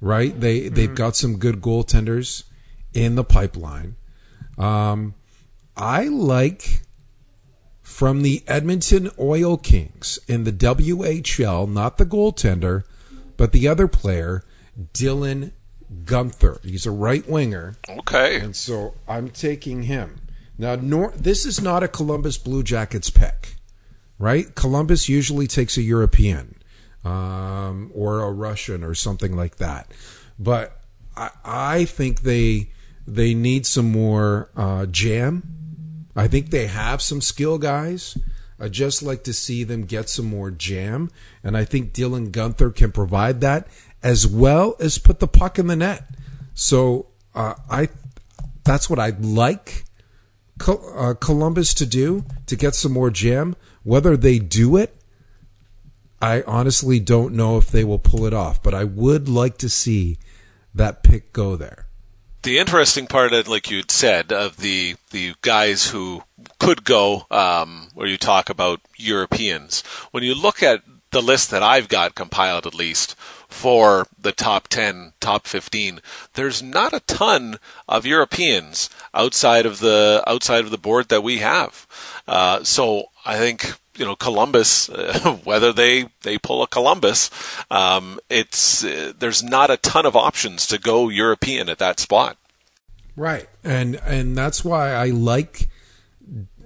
[0.00, 0.38] right?
[0.38, 2.44] They they've got some good goaltenders
[2.92, 3.96] in the pipeline.
[4.58, 5.14] Um,
[5.76, 6.82] I like
[7.82, 12.84] from the Edmonton Oil Kings in the WHL, not the goaltender,
[13.36, 14.44] but the other player,
[14.94, 15.52] Dylan
[16.04, 16.62] Guenther.
[16.64, 18.38] He's a right winger, Okay.
[18.40, 20.20] and so I'm taking him.
[20.58, 23.56] Now, nor, this is not a Columbus Blue Jackets pick,
[24.18, 24.54] right?
[24.54, 26.56] Columbus usually takes a European
[27.04, 29.90] um, or a Russian or something like that.
[30.38, 30.78] But
[31.16, 32.70] I, I think they
[33.06, 35.56] they need some more uh, jam.
[36.16, 38.18] I think they have some skill guys.
[38.58, 41.10] I just like to see them get some more jam,
[41.42, 43.68] and I think Dylan Guenther can provide that
[44.02, 46.04] as well as put the puck in the net.
[46.54, 47.88] So uh, I,
[48.64, 49.84] that's what I'd like
[50.66, 53.56] uh, Columbus to do to get some more jam.
[53.82, 54.94] Whether they do it,
[56.20, 59.70] I honestly don't know if they will pull it off, but I would like to
[59.70, 60.18] see
[60.74, 61.86] that pick go there.
[62.42, 66.22] The interesting part, of, like you said, of the the guys who
[66.58, 71.62] could go, um, where you talk about Europeans, when you look at the list that
[71.62, 73.14] I've got compiled, at least
[73.48, 76.00] for the top 10, top 15,
[76.34, 81.38] there's not a ton of Europeans outside of the outside of the board that we
[81.38, 81.86] have.
[82.26, 84.88] Uh, so I think you know Columbus,
[85.44, 87.30] whether they they pull a Columbus,
[87.70, 92.38] um, it's uh, there's not a ton of options to go European at that spot.
[93.14, 95.68] Right, and and that's why I like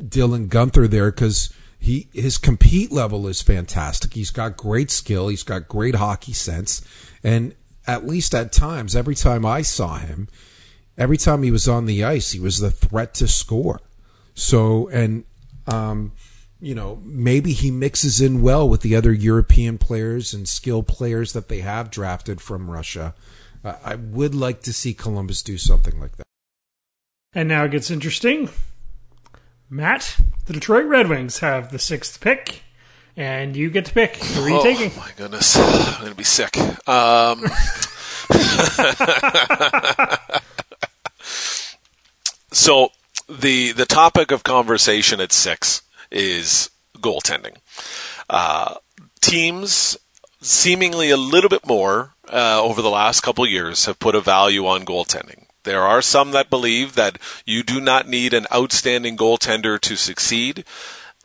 [0.00, 4.14] Dylan Guenther there because he his compete level is fantastic.
[4.14, 5.26] He's got great skill.
[5.26, 6.82] He's got great hockey sense,
[7.24, 7.52] and
[7.84, 10.28] at least at times, every time I saw him,
[10.96, 13.80] every time he was on the ice, he was the threat to score.
[14.34, 15.24] So and
[15.66, 16.12] um,
[16.64, 21.34] you know maybe he mixes in well with the other European players and skill players
[21.34, 23.14] that they have drafted from Russia.
[23.62, 26.24] Uh, I would like to see Columbus do something like that.
[27.34, 28.48] And now it gets interesting.
[29.68, 32.62] Matt, the Detroit Red Wings have the sixth pick,
[33.16, 34.16] and you get to pick.
[34.16, 34.96] Who are you oh, taking?
[34.96, 36.56] my goodness, I'm gonna be sick.
[36.88, 37.40] Um,
[42.52, 42.90] so
[43.28, 45.82] the the topic of conversation at six
[46.14, 47.56] is goaltending.
[48.30, 48.76] Uh,
[49.20, 49.98] teams
[50.40, 54.66] seemingly a little bit more uh, over the last couple years have put a value
[54.66, 55.44] on goaltending.
[55.64, 60.64] There are some that believe that you do not need an outstanding goaltender to succeed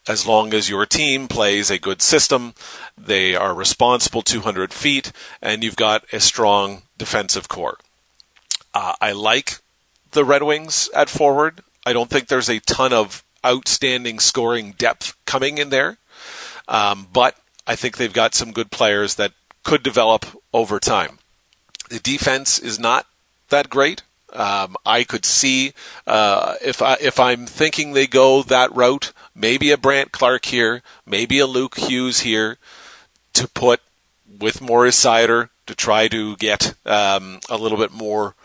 [0.09, 2.55] as long as your team plays a good system,
[2.97, 7.77] they are responsible 200 feet, and you've got a strong defensive core.
[8.73, 9.59] Uh, I like
[10.11, 11.61] the Red Wings at forward.
[11.85, 15.97] I don't think there's a ton of outstanding scoring depth coming in there,
[16.67, 21.19] um, but I think they've got some good players that could develop over time.
[21.89, 23.05] The defense is not
[23.49, 24.03] that great.
[24.31, 25.73] Um, I could see
[26.05, 30.83] uh, if I if I'm thinking they go that route, maybe a Brandt Clarke here,
[31.05, 32.57] maybe a Luke Hughes here,
[33.33, 33.81] to put
[34.39, 38.35] with Moritz Seider to try to get um, a little bit more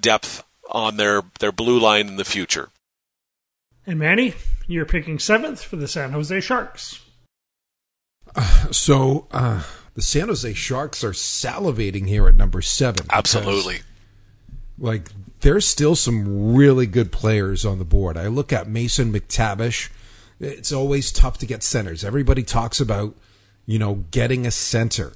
[0.00, 2.70] depth on their their blue line in the future.
[3.86, 4.34] And Manny,
[4.66, 7.04] you're picking seventh for the San Jose Sharks.
[8.34, 9.64] Uh, so uh,
[9.94, 13.06] the San Jose Sharks are salivating here at number seven.
[13.10, 13.80] Absolutely
[14.78, 18.16] like there's still some really good players on the board.
[18.16, 19.90] I look at Mason McTavish.
[20.40, 22.04] It's always tough to get centers.
[22.04, 23.14] Everybody talks about,
[23.64, 25.12] you know, getting a center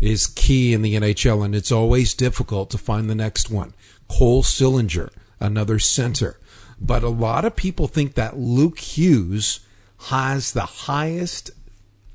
[0.00, 3.72] is key in the NHL, and it's always difficult to find the next one.
[4.08, 6.38] Cole Sillinger, another center.
[6.80, 9.60] But a lot of people think that Luke Hughes
[10.08, 11.50] has the highest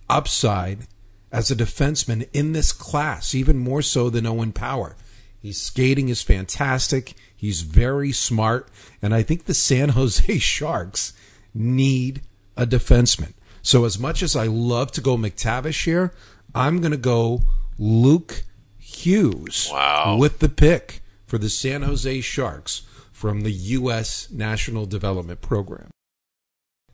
[0.09, 0.87] upside
[1.31, 4.95] as a defenseman in this class, even more so than Owen Power.
[5.41, 7.15] His skating is fantastic.
[7.35, 8.69] He's very smart.
[9.01, 11.13] And I think the San Jose Sharks
[11.53, 12.21] need
[12.55, 13.33] a defenseman.
[13.63, 16.13] So as much as I love to go McTavish here,
[16.53, 17.43] I'm going to go
[17.77, 18.43] Luke
[18.77, 20.17] Hughes wow.
[20.19, 22.83] with the pick for the San Jose Sharks
[23.21, 24.31] from the U.S.
[24.31, 25.91] National Development Program.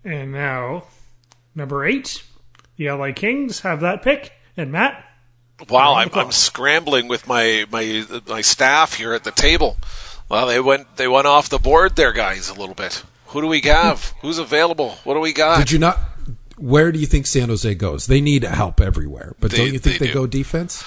[0.03, 0.83] And now,
[1.55, 2.21] number eight,
[2.75, 4.33] the LA Kings have that pick.
[4.57, 5.05] And Matt,
[5.69, 9.77] Wow, I'm, I'm scrambling with my, my my staff here at the table.
[10.27, 13.03] Well, they went they went off the board there, guys, a little bit.
[13.27, 14.13] Who do we have?
[14.21, 14.97] Who's available?
[15.05, 15.59] What do we got?
[15.59, 15.97] Did you not?
[16.57, 18.07] Where do you think San Jose goes?
[18.07, 20.83] They need help everywhere, but they, don't you think they, they go defense?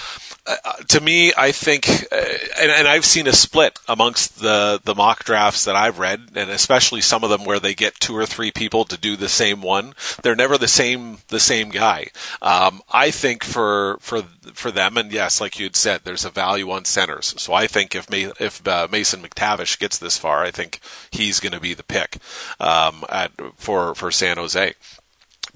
[0.46, 2.24] Uh, to me, I think, uh,
[2.58, 6.50] and, and, I've seen a split amongst the, the mock drafts that I've read, and
[6.50, 9.60] especially some of them where they get two or three people to do the same
[9.60, 9.94] one.
[10.22, 12.08] They're never the same the same guy.
[12.40, 14.22] Um, I think for for
[14.54, 17.34] for them, and yes, like you'd said, there's a value on centers.
[17.36, 20.80] So I think if May, if uh, Mason McTavish gets this far, I think
[21.10, 22.16] he's going to be the pick
[22.58, 24.74] um, at for for San Jose.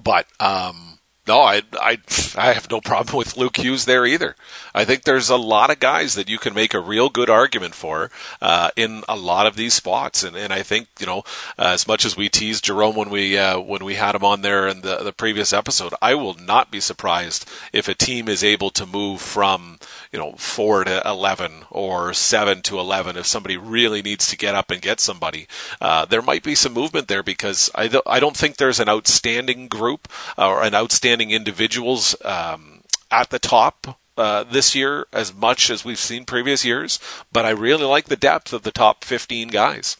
[0.05, 1.97] But um, no, I, I,
[2.37, 4.35] I have no problem with Luke Hughes there either.
[4.75, 7.73] I think there's a lot of guys that you can make a real good argument
[7.73, 11.19] for uh, in a lot of these spots, and, and I think you know
[11.57, 14.41] uh, as much as we teased Jerome when we uh, when we had him on
[14.41, 18.43] there in the the previous episode, I will not be surprised if a team is
[18.43, 19.79] able to move from
[20.15, 24.55] you know four to eleven or seven to eleven if somebody really needs to get
[24.55, 25.45] up and get somebody.
[25.81, 28.87] Uh, there might be some movement there because I don't, I don't think there's an
[28.87, 30.07] outstanding group
[30.37, 32.79] or an outstanding individuals um,
[33.11, 36.97] at the top uh, this year as much as we've seen previous years,
[37.33, 39.97] but I really like the depth of the top 15 guys.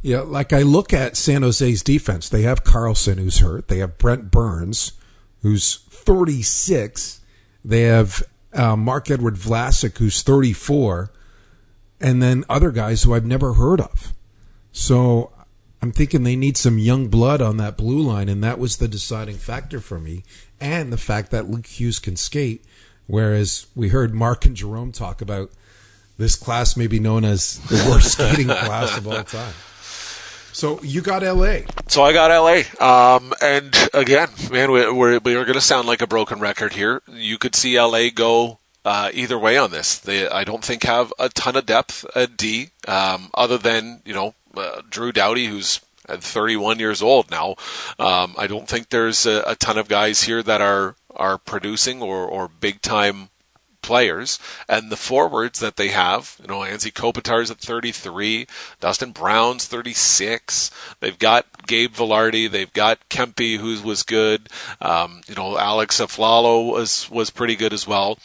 [0.00, 2.30] Yeah, like I look at San Jose's defense.
[2.30, 3.68] They have Karlsson, who's hurt.
[3.68, 4.92] They have Brent Burns,
[5.42, 7.20] who's 36.
[7.62, 8.22] They have
[8.54, 11.10] uh, Mark Edward Vlasic, who's 34.
[12.00, 14.12] And then other guys who I've never heard of.
[14.72, 15.32] So
[15.80, 18.88] I'm thinking they need some young blood on that blue line, and that was the
[18.88, 20.24] deciding factor for me.
[20.60, 22.64] And the fact that Luke Hughes can skate,
[23.06, 25.50] whereas we heard Mark and Jerome talk about
[26.16, 29.52] this class may be known as the worst skating class of all time.
[30.54, 31.62] So you got LA.
[31.88, 32.62] So I got LA.
[32.80, 37.02] Um, and again, man, we, we're, we're going to sound like a broken record here.
[37.12, 39.98] You could see LA go uh, either way on this.
[39.98, 44.14] They, I don't think, have a ton of depth at D, um, other than, you
[44.14, 47.56] know, uh, Drew Doughty, who's 31 years old now.
[47.98, 52.00] Um, I don't think there's a, a, ton of guys here that are are producing
[52.00, 53.30] or, or big time
[53.84, 54.38] players.
[54.68, 58.46] And the forwards that they have, you know, Anze Kopitar's at 33,
[58.80, 60.70] Dustin Brown's 36.
[61.00, 64.48] They've got Gabe Vilardi, they've got Kempe, who was good.
[64.80, 68.18] Um, you know, Alex Iafallo was was pretty good as well.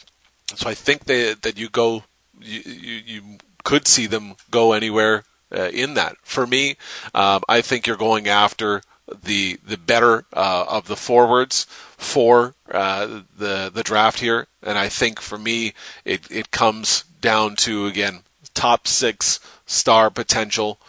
[0.55, 2.03] So I think they, that you go,
[2.39, 3.21] you, you, you
[3.63, 6.15] could see them go anywhere uh, in that.
[6.23, 6.77] For me,
[7.13, 8.81] um, I think you're going after
[9.23, 11.65] the the better uh, of the forwards
[11.97, 15.73] for uh, the the draft here, and I think for me
[16.05, 18.21] it it comes down to again
[18.53, 20.79] top six star potential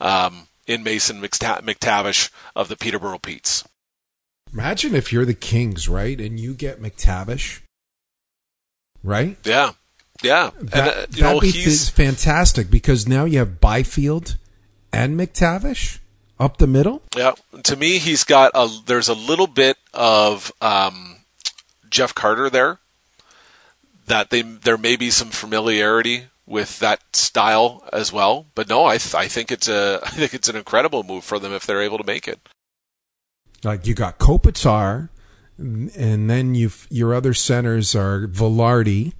[0.00, 3.64] um, in Mason McTavish of the Peterborough Petes.
[4.52, 7.60] Imagine if you're the Kings, right, and you get McTavish,
[9.04, 9.36] right?
[9.44, 9.72] Yeah.
[10.22, 14.36] Yeah, that, and, uh, you know, he's fantastic because now you have Byfield
[14.92, 15.99] and McTavish
[16.40, 17.02] up the middle.
[17.16, 18.68] Yeah, to me, he's got a.
[18.86, 21.18] There's a little bit of um,
[21.88, 22.78] Jeff Carter there.
[24.06, 28.98] That they there may be some familiarity with that style as well, but no, I
[28.98, 31.82] th- I think it's a I think it's an incredible move for them if they're
[31.82, 32.40] able to make it.
[33.62, 35.10] Like you got Kopitar,
[35.58, 39.12] and then you your other centers are Vilardi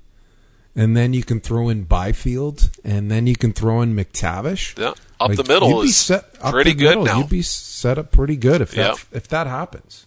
[0.74, 4.78] and then you can throw in Byfield, and then you can throw in McTavish.
[4.78, 7.18] Yeah, up like, the middle is set, pretty good middle, now.
[7.18, 10.06] You'd be set up pretty good if that if that happens.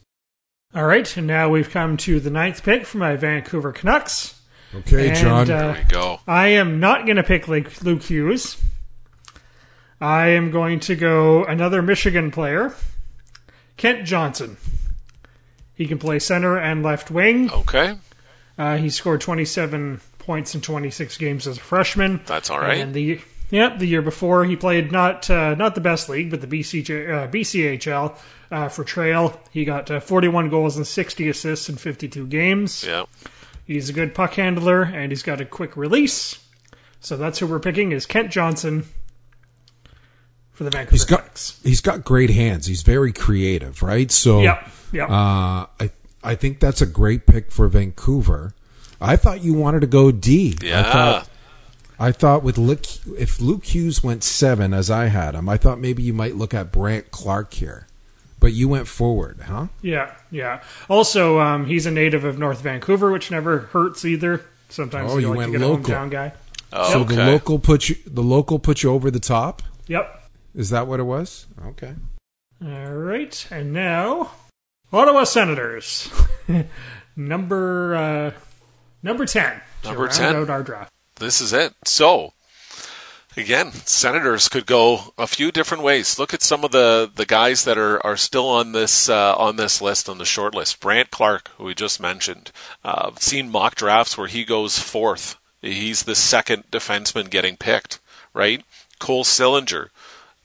[0.76, 4.42] All right, and now we've come to the ninth pick for my Vancouver Canucks.
[4.74, 5.42] Okay, and, John.
[5.44, 6.20] Uh, there we go.
[6.28, 8.60] I am not going to pick Luke, Luke Hughes.
[10.02, 12.74] I am going to go another Michigan player,
[13.78, 14.58] Kent Johnson.
[15.76, 17.52] He can play center and left wing.
[17.52, 17.96] Okay.
[18.58, 22.22] Uh, he scored 27 points in 26 games as a freshman.
[22.26, 22.80] That's all right.
[22.80, 23.20] And the
[23.50, 27.10] yeah, the year before he played not uh, not the best league, but the BCJ,
[27.10, 28.18] uh, BCHL
[28.52, 29.40] uh, for Trail.
[29.52, 32.84] He got uh, 41 goals and 60 assists in 52 games.
[32.84, 33.06] Yeah,
[33.66, 36.40] he's a good puck handler and he's got a quick release.
[37.00, 38.86] So that's who we're picking is Kent Johnson
[40.54, 41.60] for the Vancouver he's got, Canucks.
[41.64, 42.68] He's got great hands.
[42.68, 44.10] He's very creative, right?
[44.10, 45.06] So yeah, yeah.
[45.06, 45.92] Uh, I
[46.24, 48.56] I think that's a great pick for Vancouver.
[49.04, 50.56] I thought you wanted to go D.
[50.62, 50.80] Yeah.
[50.80, 51.30] I thought,
[52.00, 52.86] I thought with Luke,
[53.18, 56.54] if Luke Hughes went seven as I had him, I thought maybe you might look
[56.54, 57.88] at Brandt Clarke here.
[58.40, 59.68] But you went forward, huh?
[59.82, 60.64] Yeah, yeah.
[60.90, 64.46] Also, um, he's a native of North Vancouver, which never hurts either.
[64.70, 65.94] Sometimes oh, you, you like went to get local.
[65.94, 66.34] a hometown guy.
[66.74, 67.16] Oh, so okay.
[67.16, 69.62] the local put you the local put you over the top.
[69.88, 70.30] Yep.
[70.56, 71.46] Is that what it was?
[71.68, 71.94] Okay.
[72.66, 74.32] All right, and now
[74.92, 76.10] Ottawa Senators,
[77.16, 78.32] number uh,
[79.04, 79.62] number ten.
[79.84, 80.36] Number ten.
[80.36, 80.92] Out our draft.
[81.18, 81.74] This is it.
[81.86, 82.34] So
[83.38, 86.20] again, Senators could go a few different ways.
[86.20, 89.56] Look at some of the, the guys that are, are still on this uh, on
[89.56, 90.80] this list on the short list.
[90.80, 92.52] Brandt Clarke, who we just mentioned.
[92.84, 95.38] Uh, I've seen mock drafts where he goes fourth.
[95.62, 98.00] He's the second defenseman getting picked.
[98.34, 98.64] Right?
[99.00, 99.90] Cole Sillinger,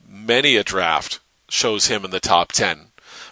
[0.06, 2.88] many a draft shows him in the top ten.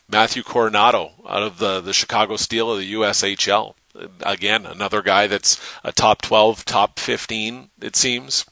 [0.08, 3.74] Matthew Coronato out of the, the Chicago Steel of the USHL.
[4.20, 8.44] Again, another guy that's a top 12, top 15, it seems.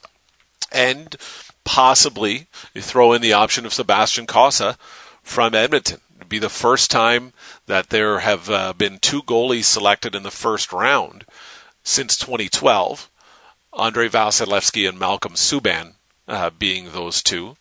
[0.71, 1.15] And
[1.63, 4.77] possibly you throw in the option of Sebastian Cossa
[5.21, 5.99] from Edmonton.
[6.15, 7.33] It'd be the first time
[7.65, 11.25] that there have uh, been two goalies selected in the first round
[11.83, 13.09] since 2012.
[13.77, 15.95] Andrei Vasilevskiy and Malcolm Subban
[16.27, 17.57] uh, being those two.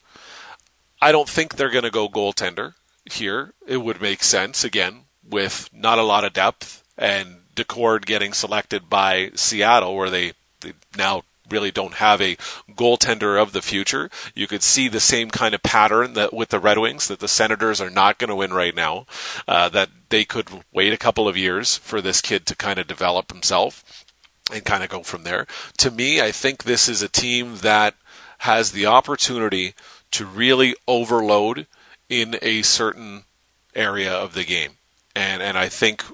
[1.03, 2.75] I don't think they're going to go goaltender
[3.05, 3.55] here.
[3.67, 8.89] It would make sense again with not a lot of depth and Daccord getting selected
[8.89, 12.37] by Seattle, where they, they now really don't have a
[12.71, 14.11] goaltender of the future.
[14.35, 17.29] You could see the same kind of pattern that with the Red Wings that the
[17.29, 19.07] Senators are not going to win right now.
[19.47, 22.87] Uh, that they could wait a couple of years for this kid to kind of
[22.87, 24.05] develop himself
[24.53, 25.47] and kind of go from there.
[25.79, 27.95] To me, I think this is a team that
[28.39, 29.75] has the opportunity
[30.13, 31.67] to really overload
[32.09, 33.25] in a certain
[33.75, 34.73] area of the game.
[35.17, 36.05] And and I think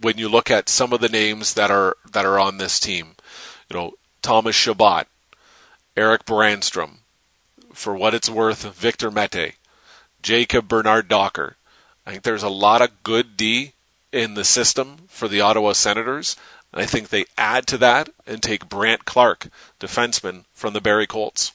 [0.00, 3.16] when you look at some of the names that are that are on this team,
[3.70, 5.06] you know, Thomas Chabot,
[5.96, 6.98] Erik Brannstrom,
[7.72, 9.54] for what it's worth, Victor Mete,
[10.22, 11.56] Jacob Bernard Docker.
[12.06, 13.72] I think there's a lot of good D
[14.12, 16.36] in the system for the Ottawa Senators.
[16.72, 19.48] I think they add to that and take Brandt Clarke,
[19.80, 21.52] defenseman from the Barrie Colts.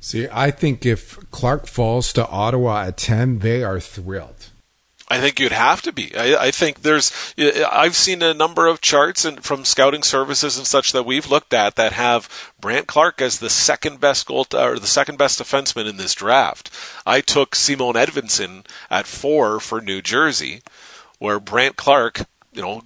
[0.00, 4.50] See, I think if Clarke falls to Ottawa at 10, they are thrilled.
[5.14, 6.14] I think you'd have to be.
[6.16, 7.12] I, I, think there's.
[7.38, 11.54] I've seen a number of charts and from scouting services and such that we've looked
[11.54, 15.88] at that have Brandt Clarke as the second best goal or the second best defenseman
[15.88, 16.68] in this draft.
[17.06, 20.62] I took Simon Edvinsson at four for New Jersey,
[21.18, 22.80] where Brandt Clarke you know,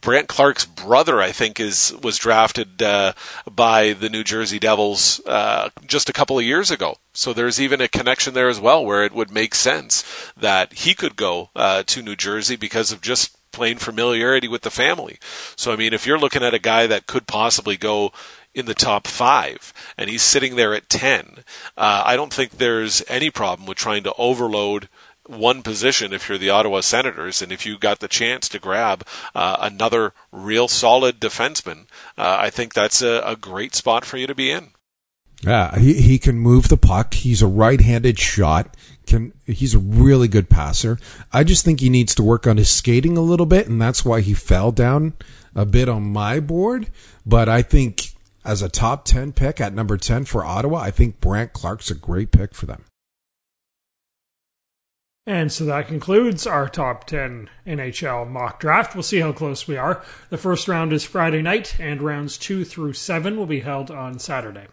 [0.00, 3.12] Brandt Clarke's brother, I think, is was drafted uh,
[3.50, 6.96] by the New Jersey Devils uh, just a couple of years ago.
[7.12, 10.04] So there's even a connection there as well, where it would make sense
[10.36, 14.70] that he could go uh, to New Jersey because of just plain familiarity with the
[14.70, 15.18] family.
[15.54, 18.12] So I mean, if you're looking at a guy that could possibly go
[18.54, 21.44] in the top five, and he's sitting there at ten,
[21.76, 24.88] uh, I don't think there's any problem with trying to overload
[25.30, 29.06] one position if you're the Ottawa Senators, and if you got the chance to grab
[29.34, 31.86] uh, another real solid defenseman,
[32.18, 34.72] uh, I think that's a, a, great spot for you to be in.
[35.42, 37.14] Yeah, he, he can move the puck.
[37.14, 38.76] He's a right-handed shot.
[39.06, 40.98] Can he's a really good passer.
[41.32, 44.04] I just think he needs to work on his skating a little bit, and that's
[44.04, 45.14] why he fell down
[45.54, 46.90] a bit on my board.
[47.24, 48.10] But I think
[48.44, 51.94] as a top ten pick at number ten for Ottawa, I think Brandt Clarke's a
[51.94, 52.84] great pick for them.
[55.30, 58.96] And so that concludes our top 10 NHL mock draft.
[58.96, 60.02] We'll see how close we are.
[60.28, 64.18] The first round is Friday night, and rounds two through seven will be held on
[64.18, 64.66] Saturday.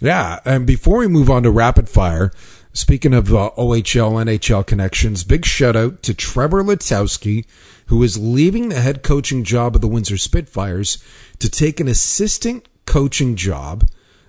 [0.00, 2.32] Yeah, and before we move on to rapid fire,
[2.72, 7.44] speaking of uh, OHL, NHL connections, big shout out to Trevor Letowski,
[7.88, 11.04] who is leaving the head coaching job of the Windsor Spitfires
[11.38, 13.86] to take an assistant coaching job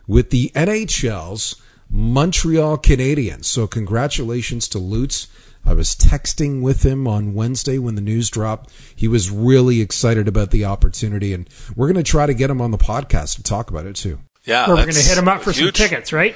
[0.07, 1.55] with the NHL's
[1.91, 3.45] Montreal Canadiens.
[3.45, 5.27] So congratulations to Lutz.
[5.65, 8.71] I was texting with him on Wednesday when the news dropped.
[8.95, 12.61] He was really excited about the opportunity, and we're going to try to get him
[12.61, 14.19] on the podcast to talk about it too.
[14.43, 15.77] Yeah, we're going to hit him up for huge.
[15.77, 16.35] some tickets, right?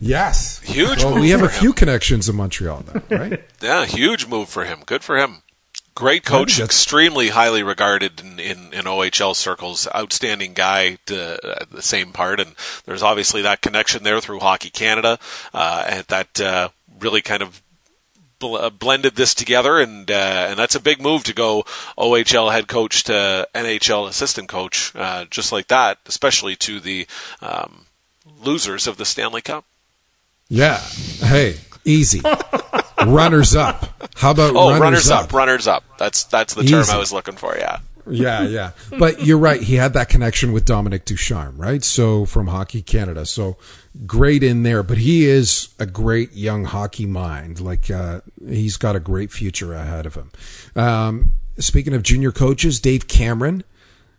[0.00, 1.02] Yes, huge.
[1.02, 3.44] Well, we have a few connections in Montreal now, right?
[3.62, 4.82] yeah, huge move for him.
[4.84, 5.42] Good for him.
[5.98, 9.88] Great coach, extremely highly regarded in, in, in, OHL circles.
[9.92, 14.70] Outstanding guy to uh, the same part, and there's obviously that connection there through Hockey
[14.70, 15.18] Canada,
[15.52, 16.68] uh, and that uh,
[17.00, 17.60] really kind of
[18.38, 21.64] bl- uh, blended this together, and uh, and that's a big move to go
[21.98, 27.08] OHL head coach to NHL assistant coach, uh, just like that, especially to the
[27.42, 27.86] um,
[28.40, 29.64] losers of the Stanley Cup.
[30.48, 30.78] Yeah.
[30.78, 31.56] Hey,
[31.88, 32.20] easy.
[33.06, 33.86] runners up.
[34.16, 35.24] How about oh, runners, runners up?
[35.24, 35.32] up?
[35.32, 35.84] Runners up.
[35.98, 37.56] That's that's the term I was looking for.
[37.56, 37.80] Yeah.
[38.10, 38.70] Yeah, yeah.
[38.98, 39.60] But you're right.
[39.60, 41.84] He had that connection with Dominique Ducharme, right?
[41.84, 43.26] So from Hockey Canada.
[43.26, 43.58] So
[44.06, 44.82] great in there.
[44.82, 47.60] But he is a great young hockey mind.
[47.60, 50.30] Like uh, he's got a great future ahead of him.
[50.74, 53.62] Um, speaking of junior coaches, Dave Cameron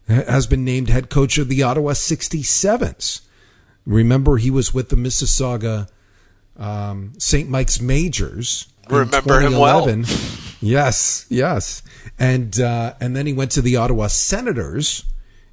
[0.07, 3.21] has been named head coach of the Ottawa 67s.
[3.85, 5.87] Remember, he was with the Mississauga
[6.59, 7.49] um, St.
[7.49, 8.67] Mike's Majors.
[8.89, 9.87] Remember him well.
[10.61, 11.83] Yes, yes,
[12.17, 15.05] and uh, and then he went to the Ottawa Senators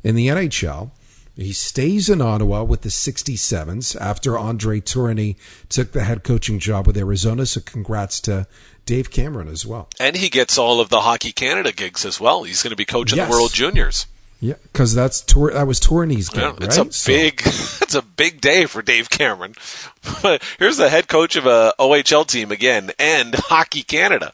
[0.03, 0.91] in the NHL.
[1.37, 5.37] He stays in Ottawa with the 67s after Andre Tourigny
[5.69, 7.45] took the head coaching job with Arizona.
[7.45, 8.47] So congrats to
[8.87, 9.91] Dave Cameron as well.
[10.01, 12.45] And he gets all of the Hockey Canada gigs as well.
[12.45, 13.29] He's going to be coaching yes.
[13.29, 14.07] the World Juniors.
[14.39, 15.51] Yeah, because that's tour.
[15.53, 16.43] That was Tourigny's game.
[16.43, 16.89] Yeah, it's right?
[16.89, 17.13] a so.
[17.13, 17.43] big.
[17.87, 19.55] It's a big day for Dave Cameron.
[20.23, 24.33] But here's the head coach of a OHL team again, and Hockey Canada.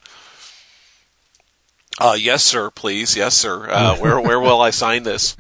[1.99, 2.71] Uh, yes, sir.
[2.71, 3.69] Please, yes, sir.
[3.71, 5.37] Uh, where where will I sign this?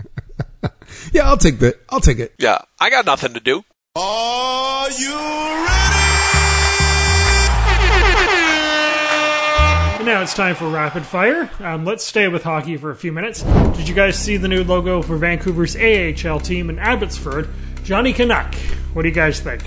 [1.13, 1.81] yeah, I'll take that.
[1.89, 2.35] I'll take it.
[2.39, 3.65] Yeah, I got nothing to do.
[3.97, 6.22] Are you ready?
[10.03, 11.51] Now it's time for rapid fire.
[11.61, 13.43] Um, let's stay with hockey for a few minutes.
[13.43, 17.49] Did you guys see the new logo for Vancouver's AHL team in Abbotsford?
[17.85, 18.55] Johnny Canuck.
[18.95, 19.63] What do you guys think?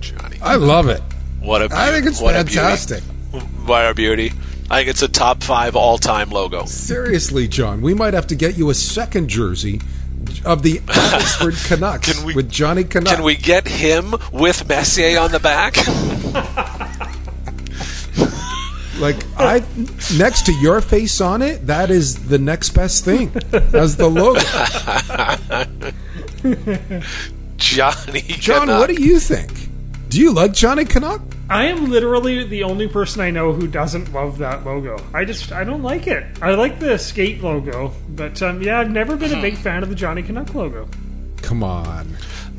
[0.00, 0.38] Johnny.
[0.42, 1.02] I love it.
[1.40, 3.02] What a I think it's what a fantastic.
[3.30, 3.46] beauty.
[3.66, 4.32] What a beauty.
[4.70, 6.64] I think it's a top five all time logo.
[6.64, 9.80] Seriously, John, we might have to get you a second jersey
[10.44, 13.16] of the Abbotsford Canucks Can we- with Johnny Canuck.
[13.16, 15.74] Can we get him with Messier on the back?
[19.04, 19.62] like I
[20.16, 21.66] next to your face on it?
[21.66, 23.30] That is the next best thing
[23.74, 24.40] as the logo.
[27.56, 28.22] Johnny.
[28.22, 28.80] John, Canuck.
[28.80, 29.68] what do you think?
[30.08, 31.20] Do you like Johnny Canuck?
[31.50, 34.96] I am literally the only person I know who doesn't love that logo.
[35.12, 36.24] I just I don't like it.
[36.40, 39.90] I like the skate logo, but um, yeah, I've never been a big fan of
[39.90, 40.88] the Johnny Canuck logo.
[41.42, 42.16] Come on.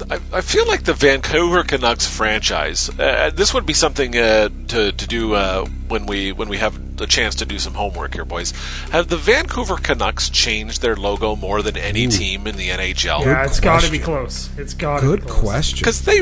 [0.09, 2.89] I, I feel like the Vancouver Canucks franchise.
[2.99, 6.97] Uh, this would be something uh, to to do uh, when we when we have
[6.97, 8.51] the chance to do some homework here, boys.
[8.91, 13.25] Have the Vancouver Canucks changed their logo more than any team in the NHL?
[13.25, 14.49] Yeah, it's got to be close.
[14.57, 15.39] It's got to Good be close.
[15.41, 15.79] question.
[15.79, 16.21] because they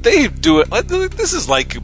[0.00, 0.70] they do it.
[1.16, 1.80] This is like you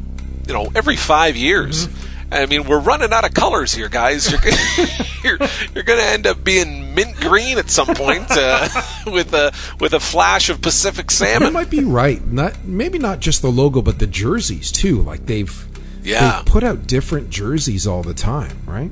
[0.55, 1.89] know every five years.
[2.33, 4.31] I mean, we're running out of colors here, guys.
[4.31, 4.41] You're
[5.25, 8.69] you're, you're going to end up being mint green at some point uh,
[9.07, 11.49] with a with a flash of Pacific salmon.
[11.49, 12.25] You might be right.
[12.27, 15.03] Not maybe not just the logo, but the jerseys too.
[15.03, 15.67] Like they've
[16.03, 16.37] Yeah.
[16.37, 18.91] they've put out different jerseys all the time, right?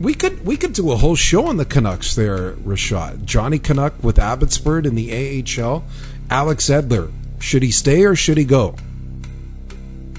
[0.00, 3.24] We could we could do a whole show on the Canucks there, Rashad.
[3.24, 5.84] Johnny Canuck with Abbotsford in the AHL.
[6.28, 7.12] Alex Edler.
[7.40, 8.74] Should he stay or should he go?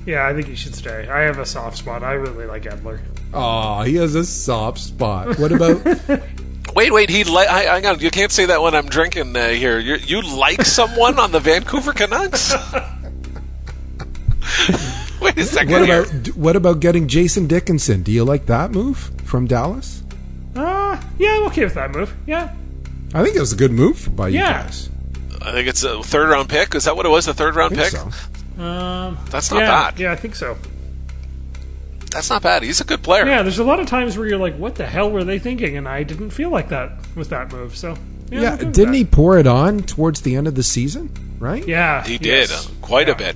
[0.06, 1.08] Yeah, I think he should stay.
[1.08, 2.04] I have a soft spot.
[2.04, 3.00] I really like Edler.
[3.34, 5.40] Oh, he has a soft spot.
[5.40, 5.84] What about
[6.76, 7.10] Wait, wait.
[7.10, 8.00] He li- I, hang on.
[8.00, 9.78] You can't say that when I'm drinking uh, here.
[9.80, 12.54] you you like someone on the Vancouver Canucks?
[15.22, 15.72] wait a second.
[15.72, 16.02] what here.
[16.04, 18.02] about what about getting Jason Dickinson?
[18.04, 20.04] Do you like that move from Dallas?
[20.56, 22.14] Uh, yeah, I'm okay with that move.
[22.26, 22.54] Yeah.
[23.14, 24.64] I think it was a good move by you Yeah.
[24.64, 24.90] guys.
[25.42, 26.74] I think it's a third round pick.
[26.76, 27.26] Is that what it was?
[27.26, 27.92] The third round I pick.
[27.92, 28.10] so.
[28.58, 30.00] Um, That's not yeah, bad.
[30.00, 30.58] Yeah, I think so.
[32.12, 32.62] That's not bad.
[32.62, 33.26] He's a good player.
[33.26, 35.78] Yeah, there's a lot of times where you're like, what the hell were they thinking?
[35.78, 37.76] And I didn't feel like that with that move.
[37.76, 37.98] So,
[38.30, 40.62] yeah, Yeah, I'm okay with didn't he pour it on towards the end of the
[40.64, 41.10] season?
[41.40, 41.68] Right?
[41.68, 42.04] Yeah.
[42.06, 42.68] He did yes.
[42.68, 43.14] uh, quite Yeah.
[43.14, 43.36] a bit.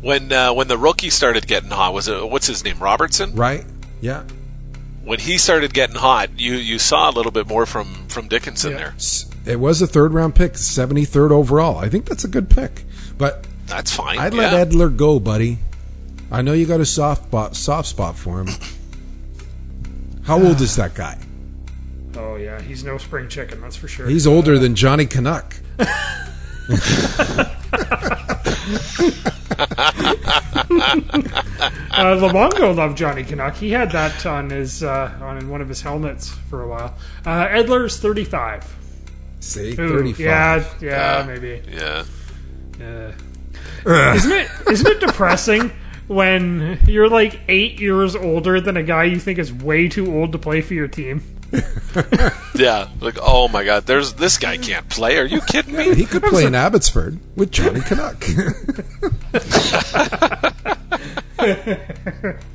[0.00, 3.34] When uh, when the rookie started getting hot, was it what's his name Robertson?
[3.34, 3.64] Right?
[4.00, 4.22] Yeah.
[5.04, 8.72] When he started getting hot, you you saw a little bit more from from Dickinson
[8.72, 8.76] Yeah.
[8.78, 8.94] there.
[9.54, 11.76] It was a third round pick, 73rd overall.
[11.78, 12.84] I think that's a good pick.
[13.18, 14.18] But That's fine.
[14.18, 14.52] I'd yeah.
[14.52, 15.58] let Edler go, buddy.
[16.30, 18.48] I know you got a soft spot, soft spot for him.
[20.24, 21.18] How old is that guy?
[22.16, 22.60] Oh, yeah.
[22.60, 24.08] He's no spring chicken, that's for sure.
[24.08, 25.56] He's older than Johnny Canuck.
[31.96, 33.54] Uh, Lamongo loved Johnny Canuck.
[33.54, 36.94] He had that on his uh, on one of his helmets for a while.
[37.24, 38.76] Uh, Edler's 35.
[39.40, 40.20] See, Ooh, 35.
[40.20, 40.90] Yeah, yeah,
[41.20, 41.26] Yeah.
[41.26, 41.62] maybe.
[41.70, 42.04] Yeah.
[42.80, 43.12] Uh,
[44.14, 45.72] isn't it isn't it depressing
[46.08, 50.32] when you're like eight years older than a guy you think is way too old
[50.32, 51.22] to play for your team?
[52.56, 52.88] Yeah.
[53.00, 55.18] Like, oh my God, there's this guy can't play.
[55.18, 55.94] Are you kidding me?
[55.94, 58.24] He could play in Abbotsford with Johnny Canuck.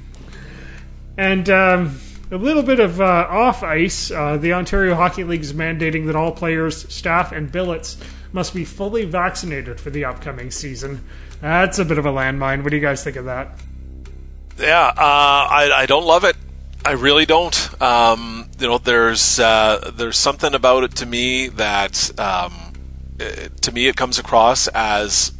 [1.17, 1.99] And um,
[2.31, 4.09] a little bit of uh, off ice.
[4.09, 7.97] Uh, the Ontario Hockey League is mandating that all players, staff, and billets
[8.33, 11.03] must be fully vaccinated for the upcoming season.
[11.41, 12.63] That's a bit of a landmine.
[12.63, 13.49] What do you guys think of that?
[14.57, 16.35] Yeah, uh, I, I don't love it.
[16.85, 17.81] I really don't.
[17.81, 22.73] Um, you know, there's uh, there's something about it to me that um,
[23.19, 25.31] uh, to me it comes across as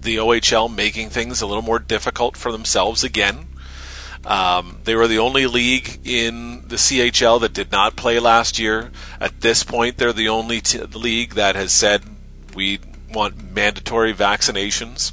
[0.00, 3.46] the OHL making things a little more difficult for themselves again.
[4.24, 8.90] Um, they were the only league in the CHL that did not play last year.
[9.20, 12.02] At this point, they're the only t- league that has said
[12.58, 12.80] we
[13.14, 15.12] want mandatory vaccinations.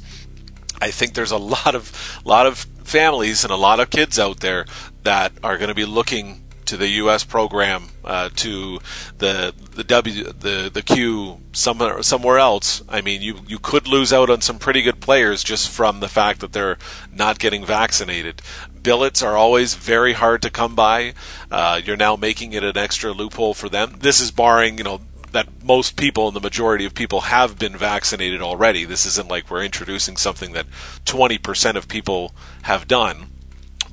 [0.80, 4.40] I think there's a lot of lot of families and a lot of kids out
[4.40, 4.66] there
[5.04, 7.22] that are going to be looking to the U.S.
[7.22, 8.80] program, uh, to
[9.18, 12.82] the the W the the Q somewhere somewhere else.
[12.88, 16.08] I mean, you you could lose out on some pretty good players just from the
[16.08, 16.78] fact that they're
[17.12, 18.42] not getting vaccinated.
[18.82, 21.14] Billets are always very hard to come by.
[21.48, 23.98] Uh, you're now making it an extra loophole for them.
[24.00, 25.00] This is barring you know
[25.32, 28.84] that most people and the majority of people have been vaccinated already.
[28.84, 30.66] This isn't like we're introducing something that
[31.04, 33.30] 20% of people have done.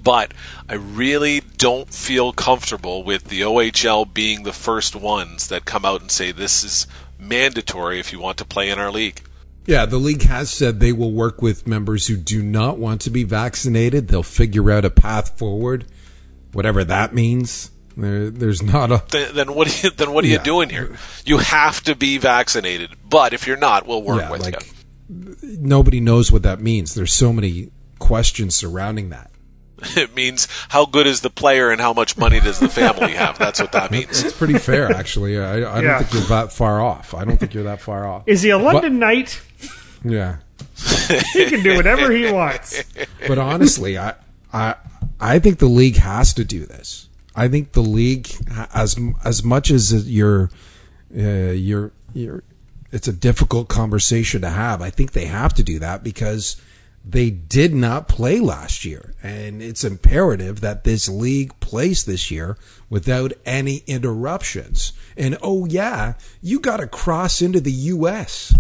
[0.02, 0.34] But
[0.68, 6.02] I really don't feel comfortable with the OHL being the first ones that come out
[6.02, 9.22] and say this is mandatory if you want to play in our league.
[9.66, 13.10] Yeah, the league has said they will work with members who do not want to
[13.10, 14.10] be vaccinated.
[14.10, 15.86] They'll figure out a path forward,
[16.52, 17.72] whatever that means.
[17.96, 19.04] There, there's not a.
[19.12, 19.68] Then, then what?
[19.68, 20.40] Are you, then what are Yeah.
[20.40, 20.98] you doing here?
[21.26, 24.56] You have to be vaccinated, but if you're not, we'll work Yeah, with like
[25.10, 25.38] you.
[25.60, 26.94] nobody knows what that means.
[26.96, 27.70] There's so many
[28.00, 29.30] questions surrounding that.
[29.98, 33.38] It means how good is the player and how much money does the family have?
[33.38, 34.24] That's what that means.
[34.24, 35.38] It's pretty fair, actually.
[35.38, 37.14] I, I don't think you're that far off.
[37.14, 38.24] I don't think you're that far off.
[38.26, 39.42] Is he a London Knight?
[40.06, 40.38] Yeah.
[41.34, 42.82] He can do whatever he wants.
[43.28, 44.14] But honestly, I,
[44.54, 44.76] I,
[45.20, 47.10] I think the league has to do this.
[47.36, 48.30] I think the league,
[48.74, 50.50] as as much as you're,
[51.16, 52.44] uh, you're, you're,
[52.92, 54.82] it's a difficult conversation to have.
[54.82, 56.62] I think they have to do that because
[57.04, 62.58] they did not play last year, and it's imperative that this league plays this year
[62.90, 64.94] without any interruptions.
[65.18, 68.54] And oh yeah, you got to cross into the U.S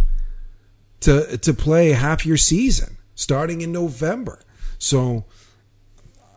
[1.04, 4.40] to to play half your season starting in November.
[4.80, 5.26] So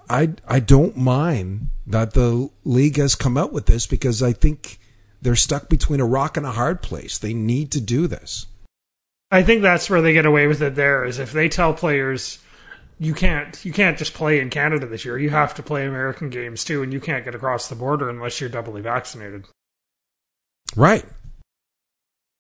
[0.09, 4.79] I I don't mind that the league has come out with this because I think
[5.23, 7.19] they're stuck between a rock and a hard place.
[7.19, 8.47] They need to do this.
[9.31, 10.75] I think that's where they get away with it.
[10.75, 12.39] There is if they tell players
[12.99, 15.19] you can't you can't just play in Canada this year.
[15.19, 18.41] You have to play American games too, and you can't get across the border unless
[18.41, 19.45] you're doubly vaccinated.
[20.75, 21.05] Right.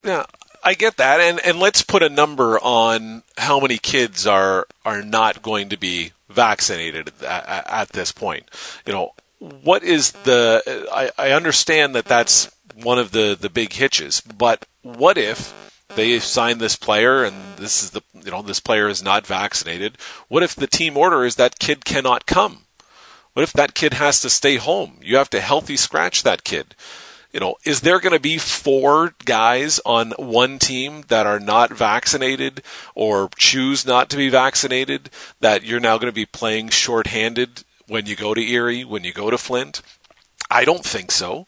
[0.05, 0.25] Yeah,
[0.64, 5.03] I get that, and and let's put a number on how many kids are are
[5.03, 8.49] not going to be vaccinated at, at this point.
[8.87, 10.87] You know, what is the?
[10.93, 16.18] I, I understand that that's one of the the big hitches, but what if they
[16.18, 19.99] sign this player and this is the you know this player is not vaccinated?
[20.28, 22.66] What if the team order is that kid cannot come?
[23.32, 24.99] What if that kid has to stay home?
[25.03, 26.74] You have to healthy scratch that kid
[27.37, 31.70] you know, is there going to be four guys on one team that are not
[31.70, 32.62] vaccinated
[32.95, 35.11] or choose not to be vaccinated
[35.41, 39.12] that you're now going to be playing shorthanded when you go to Erie, when you
[39.12, 39.82] go to Flint?
[40.51, 41.45] I don't think so.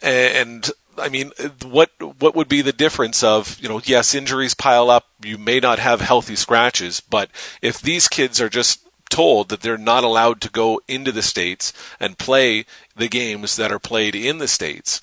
[0.00, 1.32] And I mean,
[1.62, 3.82] what what would be the difference of you know?
[3.84, 5.04] Yes, injuries pile up.
[5.22, 7.28] You may not have healthy scratches, but
[7.60, 8.80] if these kids are just
[9.10, 12.64] told that they're not allowed to go into the states and play
[12.96, 15.02] the games that are played in the states,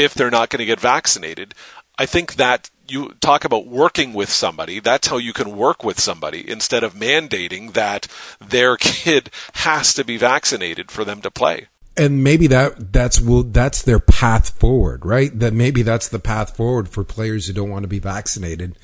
[0.00, 1.54] if they're not going to get vaccinated,
[1.98, 4.80] I think that you talk about working with somebody.
[4.80, 8.08] That's how you can work with somebody instead of mandating that
[8.40, 13.42] their kid has to be vaccinated for them to play and maybe that that's will
[13.42, 15.36] that's their path forward, right?
[15.38, 18.78] That maybe that's the path forward for players who don't want to be vaccinated,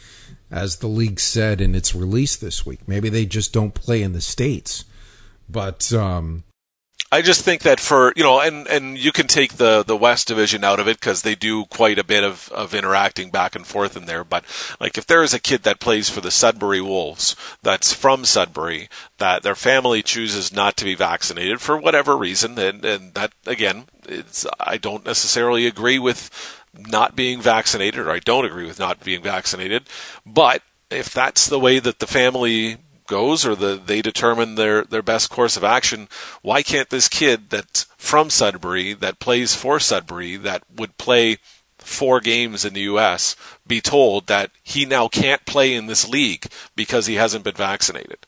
[0.51, 2.81] as the league said in its release this week.
[2.87, 4.85] Maybe they just don't play in the states,
[5.49, 6.45] but um,
[7.13, 10.27] I just think that for you know, and and you can take the the West
[10.27, 13.65] Division out of it because they do quite a bit of of interacting back and
[13.65, 14.25] forth in there.
[14.25, 14.45] But
[14.81, 18.89] like, if there is a kid that plays for the Sudbury Wolves that's from Sudbury
[19.19, 23.85] that their family chooses not to be vaccinated for whatever reason, and and that again,
[24.09, 26.29] it's I don't necessarily agree with
[26.77, 29.85] not being vaccinated, or I don't agree with not being vaccinated,
[30.27, 35.03] but if that's the way that the family goes or the they determine their their
[35.03, 36.09] best course of action
[36.43, 41.39] why can't this kid that's from Sudbury that plays for Sudbury that would play
[41.79, 43.37] four games in the US
[43.67, 48.19] be told that he now can't play in this league because he hasn't been vaccinated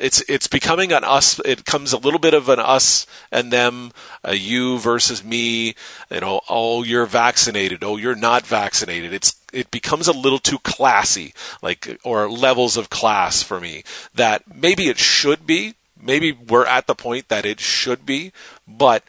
[0.00, 3.92] it's it's becoming an us it comes a little bit of an us and them
[4.24, 5.74] a you versus me
[6.10, 9.12] you know oh you're vaccinated oh you're not vaccinated.
[9.12, 13.84] It's it becomes a little too classy like or levels of class for me
[14.14, 18.32] that maybe it should be maybe we're at the point that it should be
[18.66, 19.02] but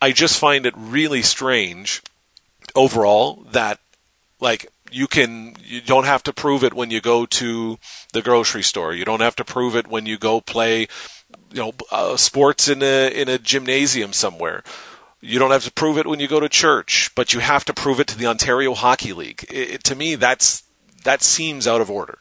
[0.00, 2.02] i just find it really strange
[2.74, 3.80] overall that
[4.40, 7.78] like you can you don't have to prove it when you go to
[8.12, 8.94] the grocery store.
[8.94, 10.88] You don't have to prove it when you go play
[11.52, 14.62] you know uh, sports in a in a gymnasium somewhere.
[15.20, 17.74] You don't have to prove it when you go to church but you have to
[17.74, 19.44] prove it to the Ontario Hockey League.
[19.50, 20.62] It, it- to me that's
[21.04, 22.18] that seems out of order.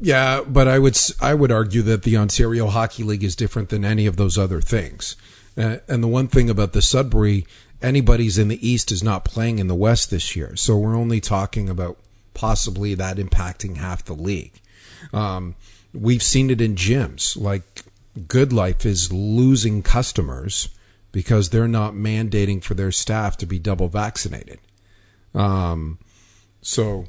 [0.00, 3.84] Yeah, but I would I would argue that the Ontario Hockey League is different than
[3.84, 5.16] any of those other things.
[5.56, 7.46] Uh, and the one thing about the Sudbury,
[7.80, 11.20] anybody's in the East is not playing in the West this year, so we're only
[11.20, 11.96] talking about
[12.36, 14.60] possibly that impacting half the league.
[15.12, 15.56] Um,
[15.92, 17.82] we've seen it in gyms, like
[18.28, 20.68] Good Life is losing customers
[21.12, 24.58] because they're not mandating for their staff to be double vaccinated.
[25.34, 25.98] Um,
[26.60, 27.06] so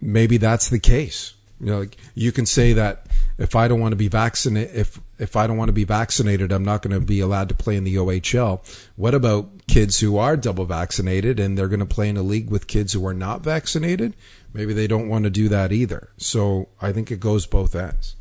[0.00, 1.34] maybe that's the case.
[1.60, 3.06] You know, like, you can say that
[3.38, 6.52] if I don't want to be vaccinated, if if I don't want to be vaccinated,
[6.52, 8.60] I'm not going to be allowed to play in the OHL.
[8.96, 12.50] What about kids who are double vaccinated and they're going to play in a league
[12.50, 14.14] with kids who are not vaccinated?
[14.52, 16.10] Maybe they don't want to do that either.
[16.16, 18.16] So I think it goes both ends.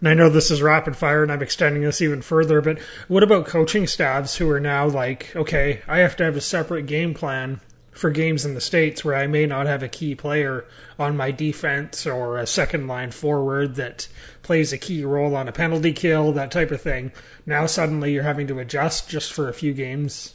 [0.00, 3.24] And I know this is rapid fire and I'm extending this even further, but what
[3.24, 7.14] about coaching staffs who are now like, okay, I have to have a separate game
[7.14, 7.60] plan
[7.90, 10.64] for games in the States where I may not have a key player
[11.00, 14.06] on my defense or a second line forward that
[14.44, 17.10] plays a key role on a penalty kill, that type of thing.
[17.44, 20.34] Now suddenly you're having to adjust just for a few games.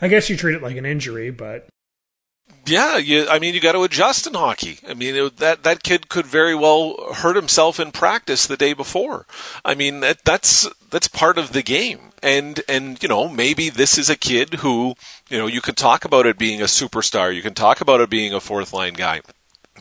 [0.00, 1.68] I guess you treat it like an injury, but
[2.66, 4.78] yeah, you, I mean, you got to adjust in hockey.
[4.88, 8.72] I mean, it, that that kid could very well hurt himself in practice the day
[8.72, 9.26] before.
[9.64, 12.12] I mean, that, that's that's part of the game.
[12.22, 14.94] And and you know, maybe this is a kid who,
[15.28, 17.34] you know, you can talk about it being a superstar.
[17.34, 19.22] You can talk about it being a fourth line guy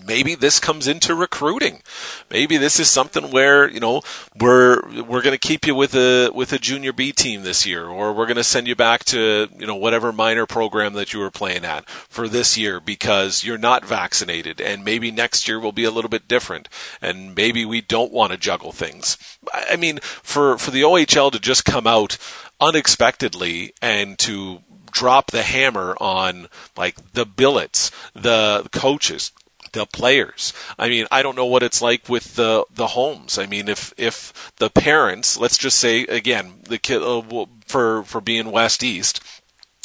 [0.05, 1.81] maybe this comes into recruiting.
[2.29, 4.01] Maybe this is something where you know
[4.39, 7.87] we're we're going to keep you with a with a junior B team this year,
[7.87, 11.19] or we're going to send you back to you know whatever minor program that you
[11.19, 15.71] were playing at for this year because you're not vaccinated, and maybe next year will
[15.71, 16.69] be a little bit different,
[17.01, 19.17] and maybe we don't want to juggle things.
[19.53, 22.17] I mean, for for the OHL to just come out
[22.61, 24.59] unexpectedly and to
[24.95, 26.47] drop the hammer on
[26.77, 29.31] like the billets, the coaches,
[29.75, 30.53] the players.
[30.79, 33.37] I mean, I don't know what it's like with the the homes.
[33.37, 38.21] I mean, if if the parents, let's just say again, the kid uh, for for
[38.21, 39.21] being West East,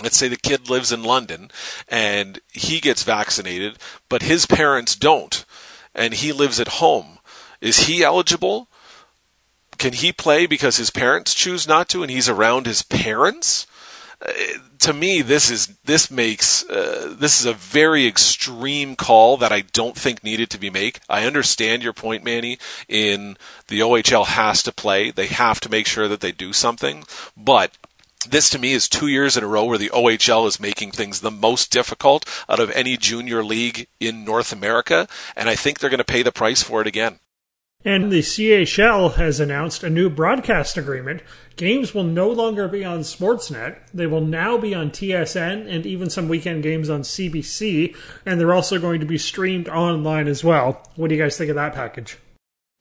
[0.03, 1.51] let's say the kid lives in London
[1.89, 3.79] and he gets vaccinated,
[4.09, 5.45] but his parents don't,
[5.95, 7.19] and he lives at home.
[7.61, 8.69] Is he eligible?
[9.77, 13.67] Can he play because his parents choose not to and he's around his parents?
[14.81, 19.63] To me, this is this makes uh, this is a very extreme call that I
[19.63, 21.01] don't think needed to be made.
[21.09, 22.59] I understand your point, Manny.
[22.89, 23.37] In
[23.69, 27.05] the OHL has to play; they have to make sure that they do something.
[27.37, 27.73] But
[28.29, 31.21] this to me is two years in a row where the OHL is making things
[31.21, 35.91] the most difficult out of any junior league in North America, and I think they're
[35.91, 37.21] going to pay the price for it again.
[37.85, 41.23] And the CHL has announced a new broadcast agreement.
[41.57, 43.79] Games will no longer be on Sportsnet.
[43.95, 47.97] They will now be on TSN and even some weekend games on CBC.
[48.27, 50.83] And they're also going to be streamed online as well.
[50.97, 52.19] What do you guys think of that package?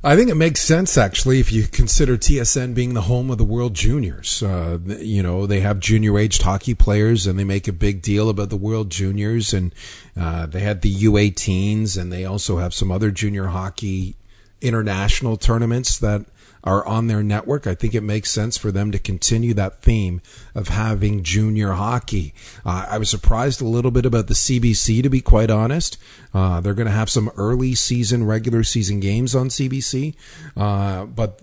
[0.01, 3.43] I think it makes sense actually if you consider TSN being the home of the
[3.43, 4.41] World Juniors.
[4.41, 8.29] Uh, you know, they have junior aged hockey players and they make a big deal
[8.29, 9.75] about the World Juniors and
[10.17, 14.15] uh, they had the U18s and they also have some other junior hockey
[14.61, 16.25] international tournaments that
[16.63, 17.67] are on their network.
[17.67, 20.21] I think it makes sense for them to continue that theme
[20.53, 22.33] of having junior hockey.
[22.65, 25.97] Uh, I was surprised a little bit about the CBC, to be quite honest.
[26.33, 30.15] Uh, they're going to have some early season, regular season games on CBC,
[30.57, 31.41] uh, but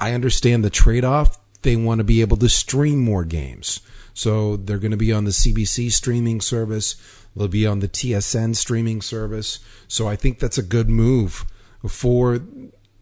[0.00, 1.38] I understand the trade off.
[1.62, 3.80] They want to be able to stream more games.
[4.14, 6.96] So they're going to be on the CBC streaming service.
[7.34, 9.58] They'll be on the TSN streaming service.
[9.88, 11.44] So I think that's a good move
[11.88, 12.40] for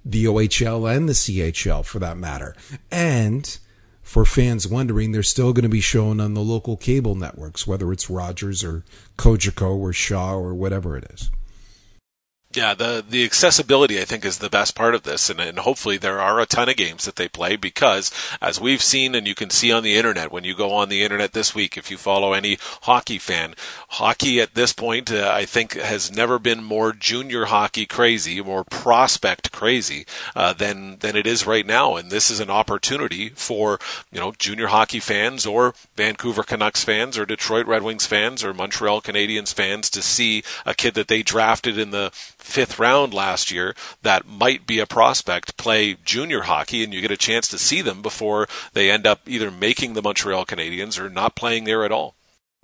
[0.05, 2.55] the OHL and the CHL for that matter.
[2.91, 3.59] And
[4.03, 7.91] for fans wondering, they're still going to be shown on the local cable networks, whether
[7.93, 8.85] it's Rogers or
[9.17, 11.31] Cogeco or Shaw or whatever it is.
[12.55, 15.97] Yeah, the the accessibility I think is the best part of this, and, and hopefully
[15.97, 19.35] there are a ton of games that they play because as we've seen and you
[19.35, 21.97] can see on the internet when you go on the internet this week, if you
[21.97, 23.57] follow any hockey fan,
[23.89, 28.63] hockey at this point uh, I think has never been more junior hockey crazy, more
[28.63, 33.81] prospect crazy uh, than than it is right now, and this is an opportunity for
[34.13, 38.55] you know junior hockey fans or Vancouver Canucks fans or Detroit Red Wings fans or
[38.55, 42.13] Montreal Canadiens fans to see a kid that they drafted in the
[42.45, 47.11] fifth round last year that might be a prospect play junior hockey and you get
[47.11, 51.09] a chance to see them before they end up either making the Montreal Canadiens or
[51.09, 52.15] not playing there at all.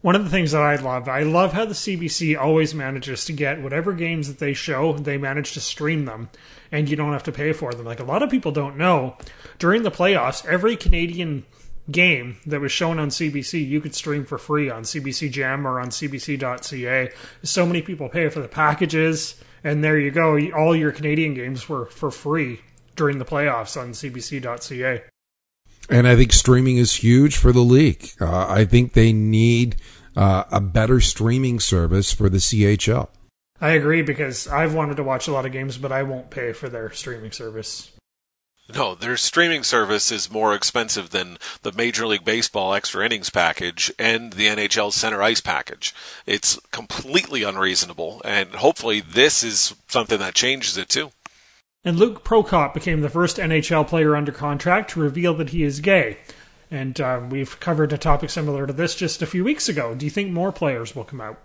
[0.02, 3.32] One of the things that I love, I love how the CBC always manages to
[3.32, 6.28] get whatever games that they show, they manage to stream them
[6.70, 7.86] and you don't have to pay for them.
[7.86, 9.16] Like a lot of people don't know,
[9.58, 11.46] during the playoffs, every Canadian
[11.90, 15.80] game that was shown on CBC, you could stream for free on CBC Gem or
[15.80, 17.10] on CBC.ca.
[17.42, 20.38] So many people pay for the packages and there you go.
[20.50, 22.60] All your Canadian games were for free
[22.96, 25.02] during the playoffs on CBC.ca.
[25.88, 28.10] And I think streaming is huge for the league.
[28.20, 29.76] Uh, I think they need
[30.16, 33.08] uh, a better streaming service for the CHL.
[33.60, 36.52] I agree because I've wanted to watch a lot of games, but I won't pay
[36.52, 37.92] for their streaming service.
[38.74, 43.92] No, their streaming service is more expensive than the Major League Baseball extra innings package
[43.98, 45.94] and the NHL center ice package.
[46.26, 51.10] It's completely unreasonable, and hopefully this is something that changes it too.
[51.84, 55.80] And Luke Prokop became the first NHL player under contract to reveal that he is
[55.80, 56.18] gay.
[56.70, 59.94] And uh, we've covered a topic similar to this just a few weeks ago.
[59.94, 61.40] Do you think more players will come out?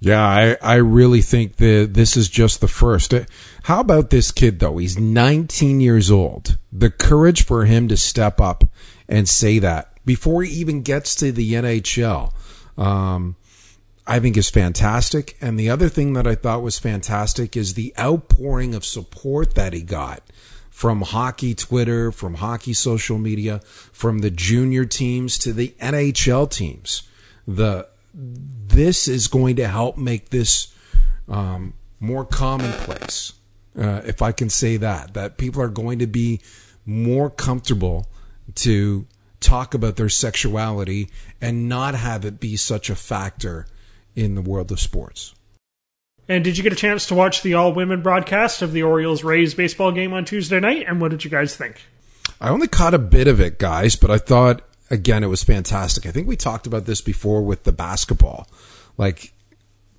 [0.00, 3.14] Yeah, I, I really think that this is just the first.
[3.14, 3.24] Uh,
[3.64, 4.76] How about this kid, though?
[4.76, 6.58] He's 19 years old.
[6.72, 8.64] The courage for him to step up
[9.08, 12.32] and say that before he even gets to the NHL,
[12.76, 13.36] um,
[14.06, 15.36] I think is fantastic.
[15.40, 19.72] And the other thing that I thought was fantastic is the outpouring of support that
[19.72, 20.22] he got
[20.70, 23.60] from hockey Twitter, from hockey social media,
[23.92, 27.04] from the junior teams to the NHL teams.
[27.46, 27.86] The
[28.74, 30.74] this is going to help make this
[31.28, 33.32] um, more commonplace,
[33.78, 35.14] uh, if I can say that.
[35.14, 36.40] That people are going to be
[36.84, 38.08] more comfortable
[38.56, 39.06] to
[39.40, 41.08] talk about their sexuality
[41.40, 43.66] and not have it be such a factor
[44.14, 45.34] in the world of sports.
[46.28, 49.22] And did you get a chance to watch the all women broadcast of the Orioles
[49.22, 50.86] Rays baseball game on Tuesday night?
[50.88, 51.82] And what did you guys think?
[52.40, 54.62] I only caught a bit of it, guys, but I thought
[54.94, 56.06] again it was fantastic.
[56.06, 58.48] I think we talked about this before with the basketball.
[58.96, 59.32] Like,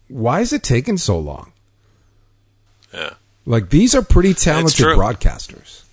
[0.08, 1.52] why is it taking so long?
[2.93, 3.14] Yeah.
[3.46, 5.84] Like these are pretty talented broadcasters.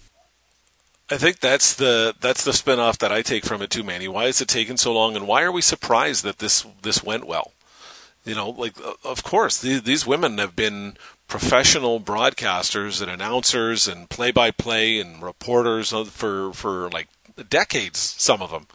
[1.11, 4.09] I think that's the that's the spin-off that I take from it too, Manny.
[4.09, 7.27] Why is it taking so long, and why are we surprised that this this went
[7.27, 7.53] well?
[8.25, 10.97] You know, like of course these, these women have been
[11.29, 17.09] professional broadcasters and announcers and play-by-play and reporters for for like
[17.49, 17.99] decades.
[18.19, 18.67] Some of them,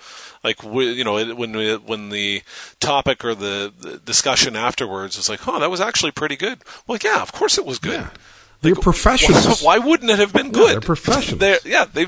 [0.44, 1.54] like we, you know, when
[1.86, 2.44] when the
[2.80, 7.00] topic or the, the discussion afterwards was like, "Oh, that was actually pretty good." Well,
[7.04, 8.02] yeah, of course it was good.
[8.02, 8.10] Yeah.
[8.62, 9.62] They're professionals.
[9.62, 10.72] Why, why wouldn't it have been Yeah, good?
[10.74, 11.40] they're professionals.
[11.40, 12.08] They're- yeah, they.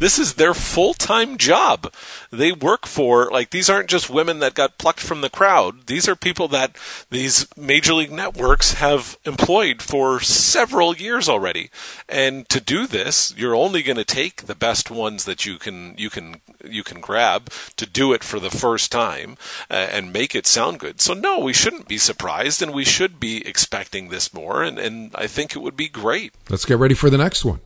[0.00, 1.92] This is their full time job.
[2.30, 5.86] They work for like these aren't just women that got plucked from the crowd.
[5.86, 6.76] These are people that
[7.10, 11.70] these major league networks have employed for several years already.
[12.08, 15.94] And to do this, you're only going to take the best ones that you can
[15.96, 19.36] you can you can grab to do it for the first time
[19.70, 21.00] uh, and make it sound good.
[21.00, 24.62] So no, we shouldn't be surprised, and we should be expecting this more.
[24.62, 26.34] And, and I think it would be great.
[26.48, 27.60] Let's get ready for the next one.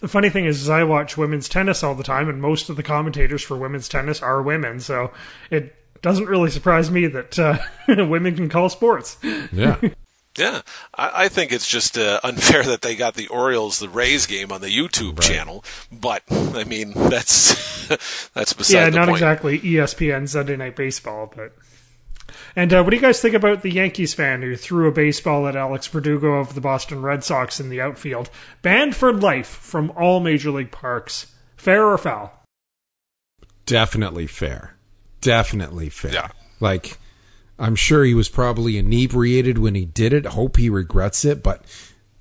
[0.00, 2.76] The funny thing is, is I watch women's tennis all the time, and most of
[2.76, 5.10] the commentators for women's tennis are women, so
[5.50, 9.16] it doesn't really surprise me that uh, women can call sports.
[9.52, 9.80] Yeah.
[10.36, 10.62] Yeah,
[10.94, 14.52] I, I think it's just uh, unfair that they got the Orioles the Rays game
[14.52, 17.88] on the YouTube channel, but I mean that's
[18.34, 19.16] that's beside yeah, the not point.
[19.16, 21.52] exactly ESPN Sunday Night Baseball, but.
[22.58, 25.46] And uh, what do you guys think about the Yankees fan who threw a baseball
[25.46, 28.30] at Alex Verdugo of the Boston Red Sox in the outfield?
[28.62, 31.32] Banned for life from all major league parks.
[31.56, 32.32] Fair or foul?
[33.64, 34.74] Definitely fair.
[35.20, 36.12] Definitely fair.
[36.12, 36.30] Yeah.
[36.58, 36.98] Like,
[37.60, 40.26] I'm sure he was probably inebriated when he did it.
[40.26, 41.64] Hope he regrets it, but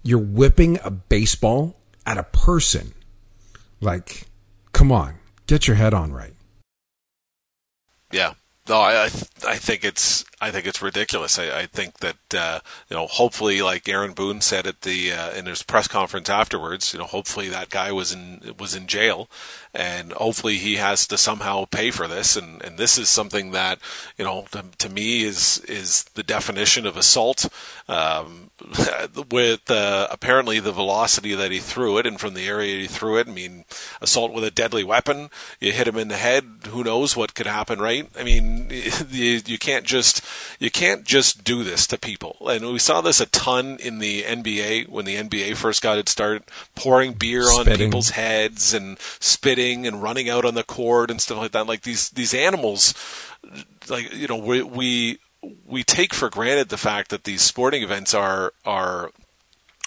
[0.03, 2.93] you're whipping a baseball at a person.
[3.81, 4.27] Like,
[4.71, 5.15] come on,
[5.47, 6.35] get your head on right.
[8.11, 8.33] Yeah.
[8.70, 11.39] No, I I, th- I think it's I think it's ridiculous.
[11.39, 12.59] I, I think that uh,
[12.89, 16.93] you know, hopefully, like Aaron Boone said at the uh, in his press conference afterwards,
[16.93, 19.29] you know, hopefully that guy was in was in jail,
[19.73, 22.35] and hopefully he has to somehow pay for this.
[22.35, 23.79] And, and this is something that
[24.17, 27.49] you know, to, to me, is is the definition of assault.
[27.88, 28.51] Um,
[29.31, 33.17] with uh, apparently the velocity that he threw it, and from the area he threw
[33.17, 33.65] it, I mean,
[34.01, 35.29] assault with a deadly weapon.
[35.59, 36.45] You hit him in the head.
[36.69, 38.09] Who knows what could happen, right?
[38.17, 38.67] I mean,
[39.09, 40.23] you, you can't just
[40.59, 42.38] you can't just do this to people.
[42.49, 46.09] And we saw this a ton in the NBA when the NBA first got it
[46.09, 46.43] started,
[46.75, 51.38] pouring beer on people's heads and spitting and running out on the court and stuff
[51.38, 51.67] like that.
[51.67, 52.93] Like these these animals,
[53.89, 55.19] like you know, we we
[55.65, 59.11] we take for granted the fact that these sporting events are are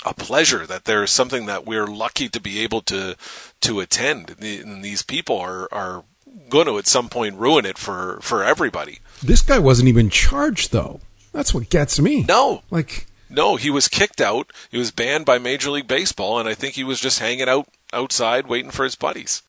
[0.05, 3.16] a pleasure that there's something that we're lucky to be able to
[3.61, 6.05] to attend and these people are are
[6.49, 10.72] going to at some point ruin it for for everybody This guy wasn't even charged,
[10.72, 11.00] though.
[11.32, 12.22] That's what gets me.
[12.24, 16.48] no Like, no he was kicked out he was banned by major league baseball and
[16.48, 19.42] i think he was just hanging out outside waiting for his buddies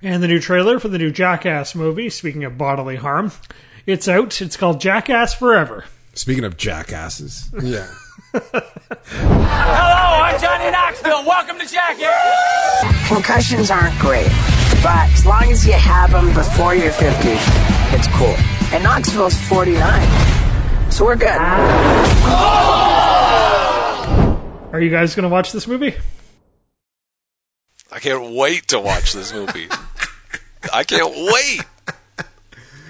[0.00, 3.32] And the new trailer for the new Jackass movie, speaking of bodily harm,
[3.84, 4.40] it's out.
[4.40, 5.86] It's called Jackass Forever.
[6.14, 7.50] speaking of jackasses.
[7.60, 7.88] Yeah.
[8.32, 11.24] Hello, I'm Johnny Knoxville.
[11.26, 13.08] Welcome to Jackass.
[13.08, 14.28] Concussions aren't great,
[14.84, 17.08] but as long as you have them before you're 50,
[17.96, 18.36] it's cool.
[18.70, 21.28] And Knoxville's 49, so we're good.
[23.40, 24.68] Oh!
[24.72, 25.94] Are you guys going to watch this movie?
[27.90, 29.66] i can't wait to watch this movie
[30.74, 31.62] i can't wait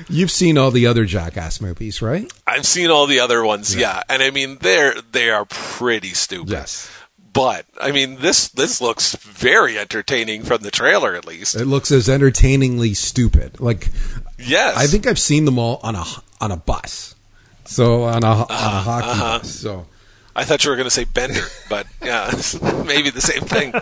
[0.08, 2.28] You've seen all the other jackass movies, right?
[2.48, 6.50] i've seen all the other ones yeah, and i mean they're they are pretty stupid
[6.50, 6.90] Yes.
[7.32, 11.54] but I mean this this looks very entertaining from the trailer at least.
[11.54, 13.60] It looks as entertainingly stupid.
[13.60, 13.90] Like
[14.38, 16.04] Yes, I think I've seen them all on a
[16.40, 17.14] on a bus.
[17.64, 19.38] So on a, on a hockey uh-huh.
[19.38, 19.50] bus.
[19.50, 19.86] So
[20.34, 22.30] I thought you were going to say Bender, but yeah,
[22.86, 23.74] maybe the same thing.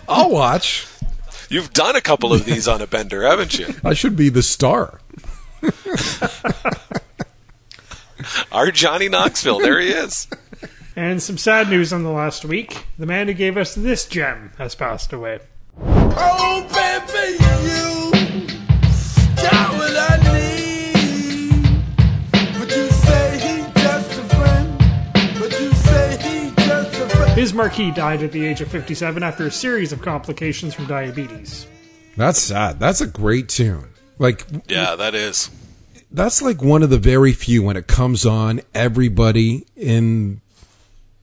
[0.08, 0.86] I'll watch.
[1.48, 3.74] You've done a couple of these on a Bender, haven't you?
[3.84, 5.00] I should be the star.
[8.50, 10.26] Our Johnny Knoxville, there he is.
[10.96, 12.86] And some sad news on the last week.
[12.98, 15.40] The man who gave us this gem has passed away.
[15.80, 17.93] Oh, baby, you
[27.44, 30.86] just a Markie died at the age of 57 after a series of complications from
[30.86, 31.66] diabetes.
[32.16, 32.80] That's sad.
[32.80, 33.90] That's a great tune.
[34.18, 35.50] Like Yeah, that is.
[36.10, 40.40] that's like one of the very few when it comes on, everybody in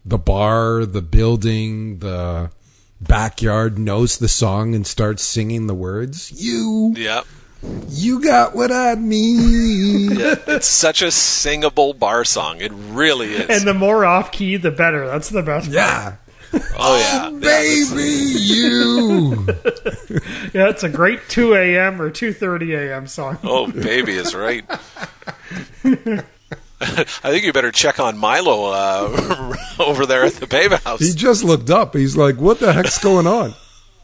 [0.05, 2.51] the bar, the building, the
[2.99, 6.31] backyard knows the song and starts singing the words.
[6.39, 7.21] You, Yeah.
[7.89, 10.11] You got what I need.
[10.17, 10.35] yeah.
[10.47, 12.59] It's such a singable bar song.
[12.59, 13.49] It really is.
[13.49, 15.07] And the more off key, the better.
[15.07, 15.67] That's the best.
[15.67, 15.75] part.
[15.75, 16.15] yeah.
[16.77, 17.29] oh, yeah.
[17.39, 18.03] Baby,
[18.39, 19.47] you.
[20.53, 22.01] Yeah, it's a great 2 a.m.
[22.01, 23.07] or 2.30 a.m.
[23.07, 23.37] song.
[23.41, 24.65] Oh, baby is right.
[26.81, 30.99] I think you better check on Milo uh, over there at the Babe House.
[30.99, 31.95] He just looked up.
[31.95, 33.53] He's like, what the heck's going on?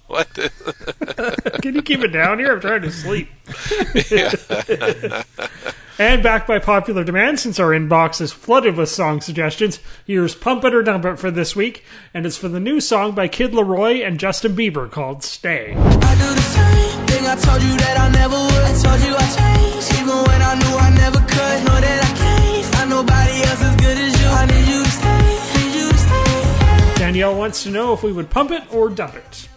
[0.07, 0.27] What?
[1.61, 2.53] Can you keep it down here?
[2.53, 3.27] I'm trying to sleep.
[5.99, 10.63] and back by popular demand, since our inbox is flooded with song suggestions, here's Pump
[10.63, 11.83] It or Dump It for this week,
[12.13, 15.73] and it's for the new song by Kid LAROI and Justin Bieber called Stay.
[15.75, 18.63] I do the same thing I told you that I never would.
[18.63, 21.63] I told you I changed, even when I knew I never could.
[21.67, 24.27] Know that I can't find nobody else as good as you.
[24.27, 26.95] I need you to stay, need you to stay.
[26.95, 29.49] Danielle wants to know if we would pump it or dump it.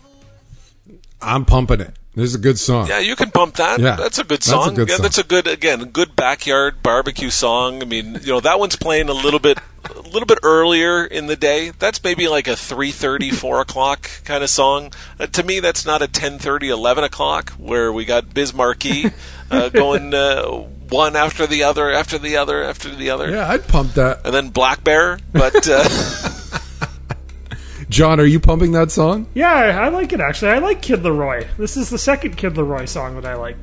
[1.23, 1.95] I'm pumping it.
[2.15, 2.89] This is a good song.
[2.89, 3.79] Yeah, you can pump that.
[3.79, 4.75] Yeah, that's a good that's a song.
[4.75, 5.03] good yeah, song.
[5.05, 7.83] that's a good again, good backyard barbecue song.
[7.83, 11.29] I mean, you know, that one's playing a little bit a little bit earlier in
[11.29, 11.71] the day.
[11.79, 14.93] That's maybe like a 3:30, 4 o'clock kind of song.
[15.21, 19.05] Uh, to me, that's not a 10:30, 11 o'clock where we got Biz Markie
[19.51, 20.43] uh, going uh,
[20.89, 24.23] one after the other, after the other, after the other, Yeah, I'd pump that.
[24.25, 25.21] and then Black Bear.
[25.33, 25.85] But uh,
[27.91, 29.27] John, are you pumping that song?
[29.35, 30.53] Yeah, I I like it actually.
[30.53, 31.49] I like Kid LAROI.
[31.59, 33.57] This is the second Kid LAROI song that I like.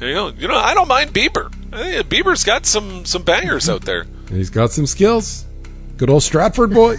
[0.00, 0.28] there you go.
[0.36, 1.52] You know, I don't mind Bieber.
[1.72, 4.04] I think Bieber's got some some bangers out there.
[4.28, 5.44] He's got some skills.
[5.96, 6.96] Good old Stratford boy.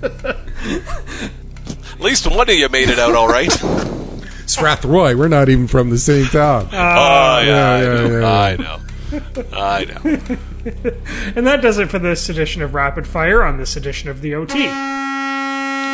[0.02, 3.48] At least one of you made it out all right.
[4.48, 5.18] Strathroy.
[5.18, 6.68] We're not even from the same town.
[6.72, 8.38] Oh, oh yeah, yeah, I, yeah, know, yeah.
[8.40, 8.80] I know,
[9.52, 10.36] I know.
[11.34, 14.34] And that does it for this edition of Rapid Fire on this edition of the
[14.34, 14.66] OT.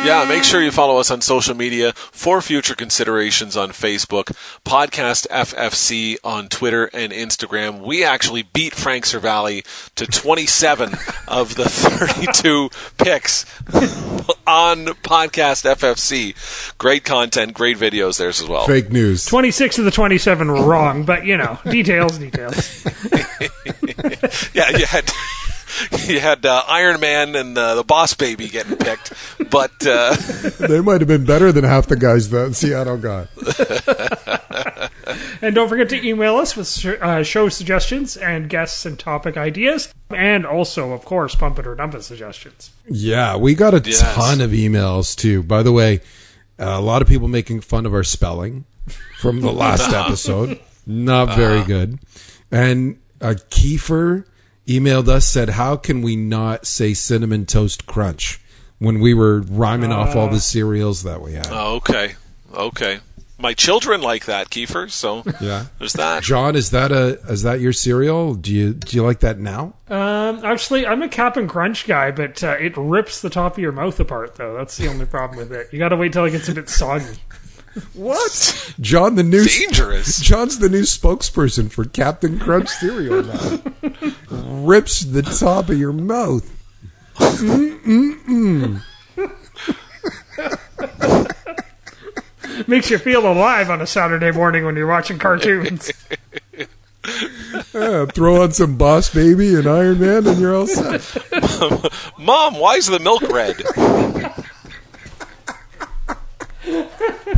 [0.05, 4.25] Yeah, make sure you follow us on social media for future considerations on Facebook,
[4.63, 7.81] Podcast FFC on Twitter and Instagram.
[7.81, 10.93] We actually beat Frank Seravalli to 27
[11.27, 13.45] of the 32 picks
[14.45, 16.77] on Podcast FFC.
[16.77, 18.67] Great content, great videos there as well.
[18.67, 19.25] Fake news.
[19.25, 22.85] 26 of the 27 were wrong, but you know, details, details.
[24.53, 25.09] Yeah, you had
[26.07, 29.13] you had uh, Iron Man and uh, the Boss Baby getting picked,
[29.49, 30.15] but uh,
[30.59, 33.27] they might have been better than half the guys that Seattle got.
[35.41, 39.93] And don't forget to email us with uh, show suggestions and guests and topic ideas.
[40.09, 42.71] And also, of course, pump it or dump it suggestions.
[42.89, 44.01] Yeah, we got a Yes.
[44.15, 45.43] ton of emails too.
[45.43, 46.01] By the way,
[46.57, 48.65] a lot of people making fun of our spelling
[49.19, 50.59] from the last episode.
[50.87, 51.99] Not very good.
[52.51, 54.25] And uh, Kiefer
[54.67, 58.39] emailed us said, "How can we not say cinnamon toast crunch
[58.79, 62.15] when we were rhyming off all the cereals that we had?" oh, okay,
[62.53, 62.99] okay.
[63.37, 64.89] My children like that, Kiefer.
[64.89, 65.65] So yeah.
[65.77, 66.23] there's that.
[66.23, 68.33] John, is that a is that your cereal?
[68.33, 69.73] Do you do you like that now?
[69.89, 73.73] Um, actually, I'm a Cap'n Crunch guy, but uh, it rips the top of your
[73.73, 74.55] mouth apart, though.
[74.55, 75.67] That's the only problem with it.
[75.73, 77.19] You gotta wait till it gets a bit soggy.
[77.93, 78.73] What?
[78.79, 80.19] John, the new Dangerous.
[80.19, 83.59] John's the new spokesperson for Captain Crunch cereal now.
[84.29, 86.49] Rips the top of your mouth.
[92.67, 95.91] Makes you feel alive on a Saturday morning when you're watching cartoons.
[97.73, 101.17] Yeah, throw on some Boss Baby and Iron Man, and you're all set.
[102.17, 103.61] Mom, why is the milk red?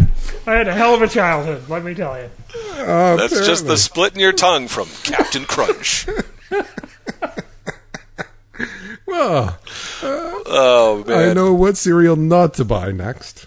[0.47, 2.29] I had a hell of a childhood, let me tell you.
[2.77, 6.07] That's just the split in your tongue from Captain Crunch.
[9.05, 9.59] Well,
[10.03, 13.45] Uh, Oh man, I know what cereal not to buy next.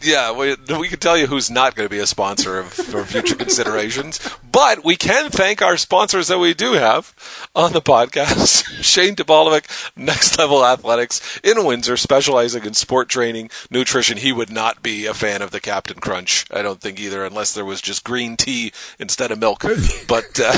[0.00, 3.04] Yeah, we, we can tell you who's not going to be a sponsor of, for
[3.04, 4.20] future considerations,
[4.50, 7.12] but we can thank our sponsors that we do have
[7.54, 8.64] on the podcast.
[8.82, 9.66] Shane Dubalovic,
[9.96, 14.18] Next Level Athletics in Windsor, specializing in sport training, nutrition.
[14.18, 17.52] He would not be a fan of the Captain Crunch, I don't think either, unless
[17.52, 19.64] there was just green tea instead of milk.
[20.06, 20.56] But uh,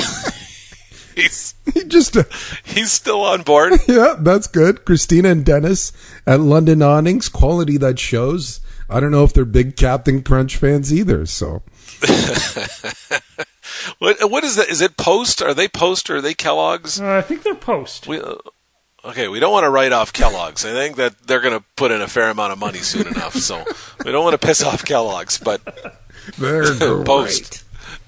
[1.15, 2.23] he's He just, uh,
[2.63, 3.73] he's still on board.
[3.87, 4.85] yeah, that's good.
[4.85, 5.91] Christina and Dennis
[6.27, 8.59] at London Awnings, quality that shows.
[8.91, 11.25] I don't know if they're big Captain Crunch fans either.
[11.25, 11.63] So
[13.99, 14.69] What what is that?
[14.69, 15.41] Is it Post?
[15.41, 16.99] Are they Post or are they Kellogg's?
[16.99, 18.07] Uh, I think they're post.
[18.07, 18.35] We, uh,
[19.05, 20.65] okay, we don't want to write off Kellogg's.
[20.65, 23.35] I think that they're going to put in a fair amount of money soon enough,
[23.35, 23.63] so
[24.03, 25.61] we don't want to piss off Kellogg's, but
[26.37, 27.05] they're great.
[27.05, 27.63] Post.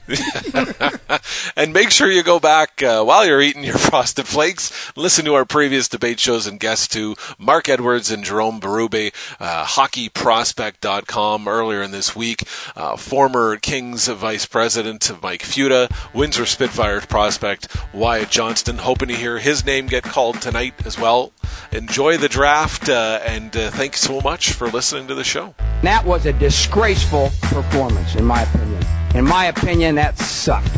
[1.56, 4.92] and make sure you go back uh, while you're eating your frosted flakes.
[4.96, 9.66] Listen to our previous debate shows and guests to Mark Edwards and Jerome Berube, uh,
[9.66, 12.44] hockeyprospect.com earlier in this week.
[12.76, 18.80] Uh, former Kings vice president Mike Futa, Windsor Spitfires prospect Wyatt Johnston.
[18.80, 21.32] Hoping to hear his name get called tonight as well.
[21.72, 25.56] Enjoy the draft, uh, and uh, thanks so much for listening to the show.
[25.82, 28.83] That was a disgraceful performance, in my opinion.
[29.14, 30.74] In my opinion, that sucked.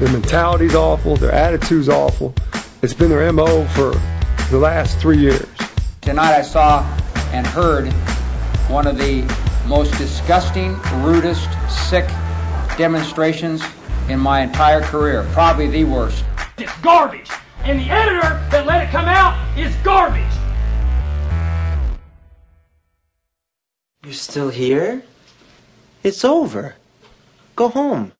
[0.00, 1.14] Their mentality's awful.
[1.14, 2.34] Their attitude's awful.
[2.82, 3.92] It's been their MO for
[4.50, 5.46] the last three years.
[6.00, 6.82] Tonight I saw
[7.32, 7.92] and heard
[8.68, 9.22] one of the
[9.68, 12.08] most disgusting, rudest, sick
[12.76, 13.62] demonstrations
[14.08, 15.24] in my entire career.
[15.32, 16.24] Probably the worst.
[16.58, 17.30] It's garbage.
[17.62, 20.24] And the editor that let it come out is garbage.
[24.02, 25.04] You're still here?
[26.02, 26.74] It's over.
[27.58, 28.17] Go home.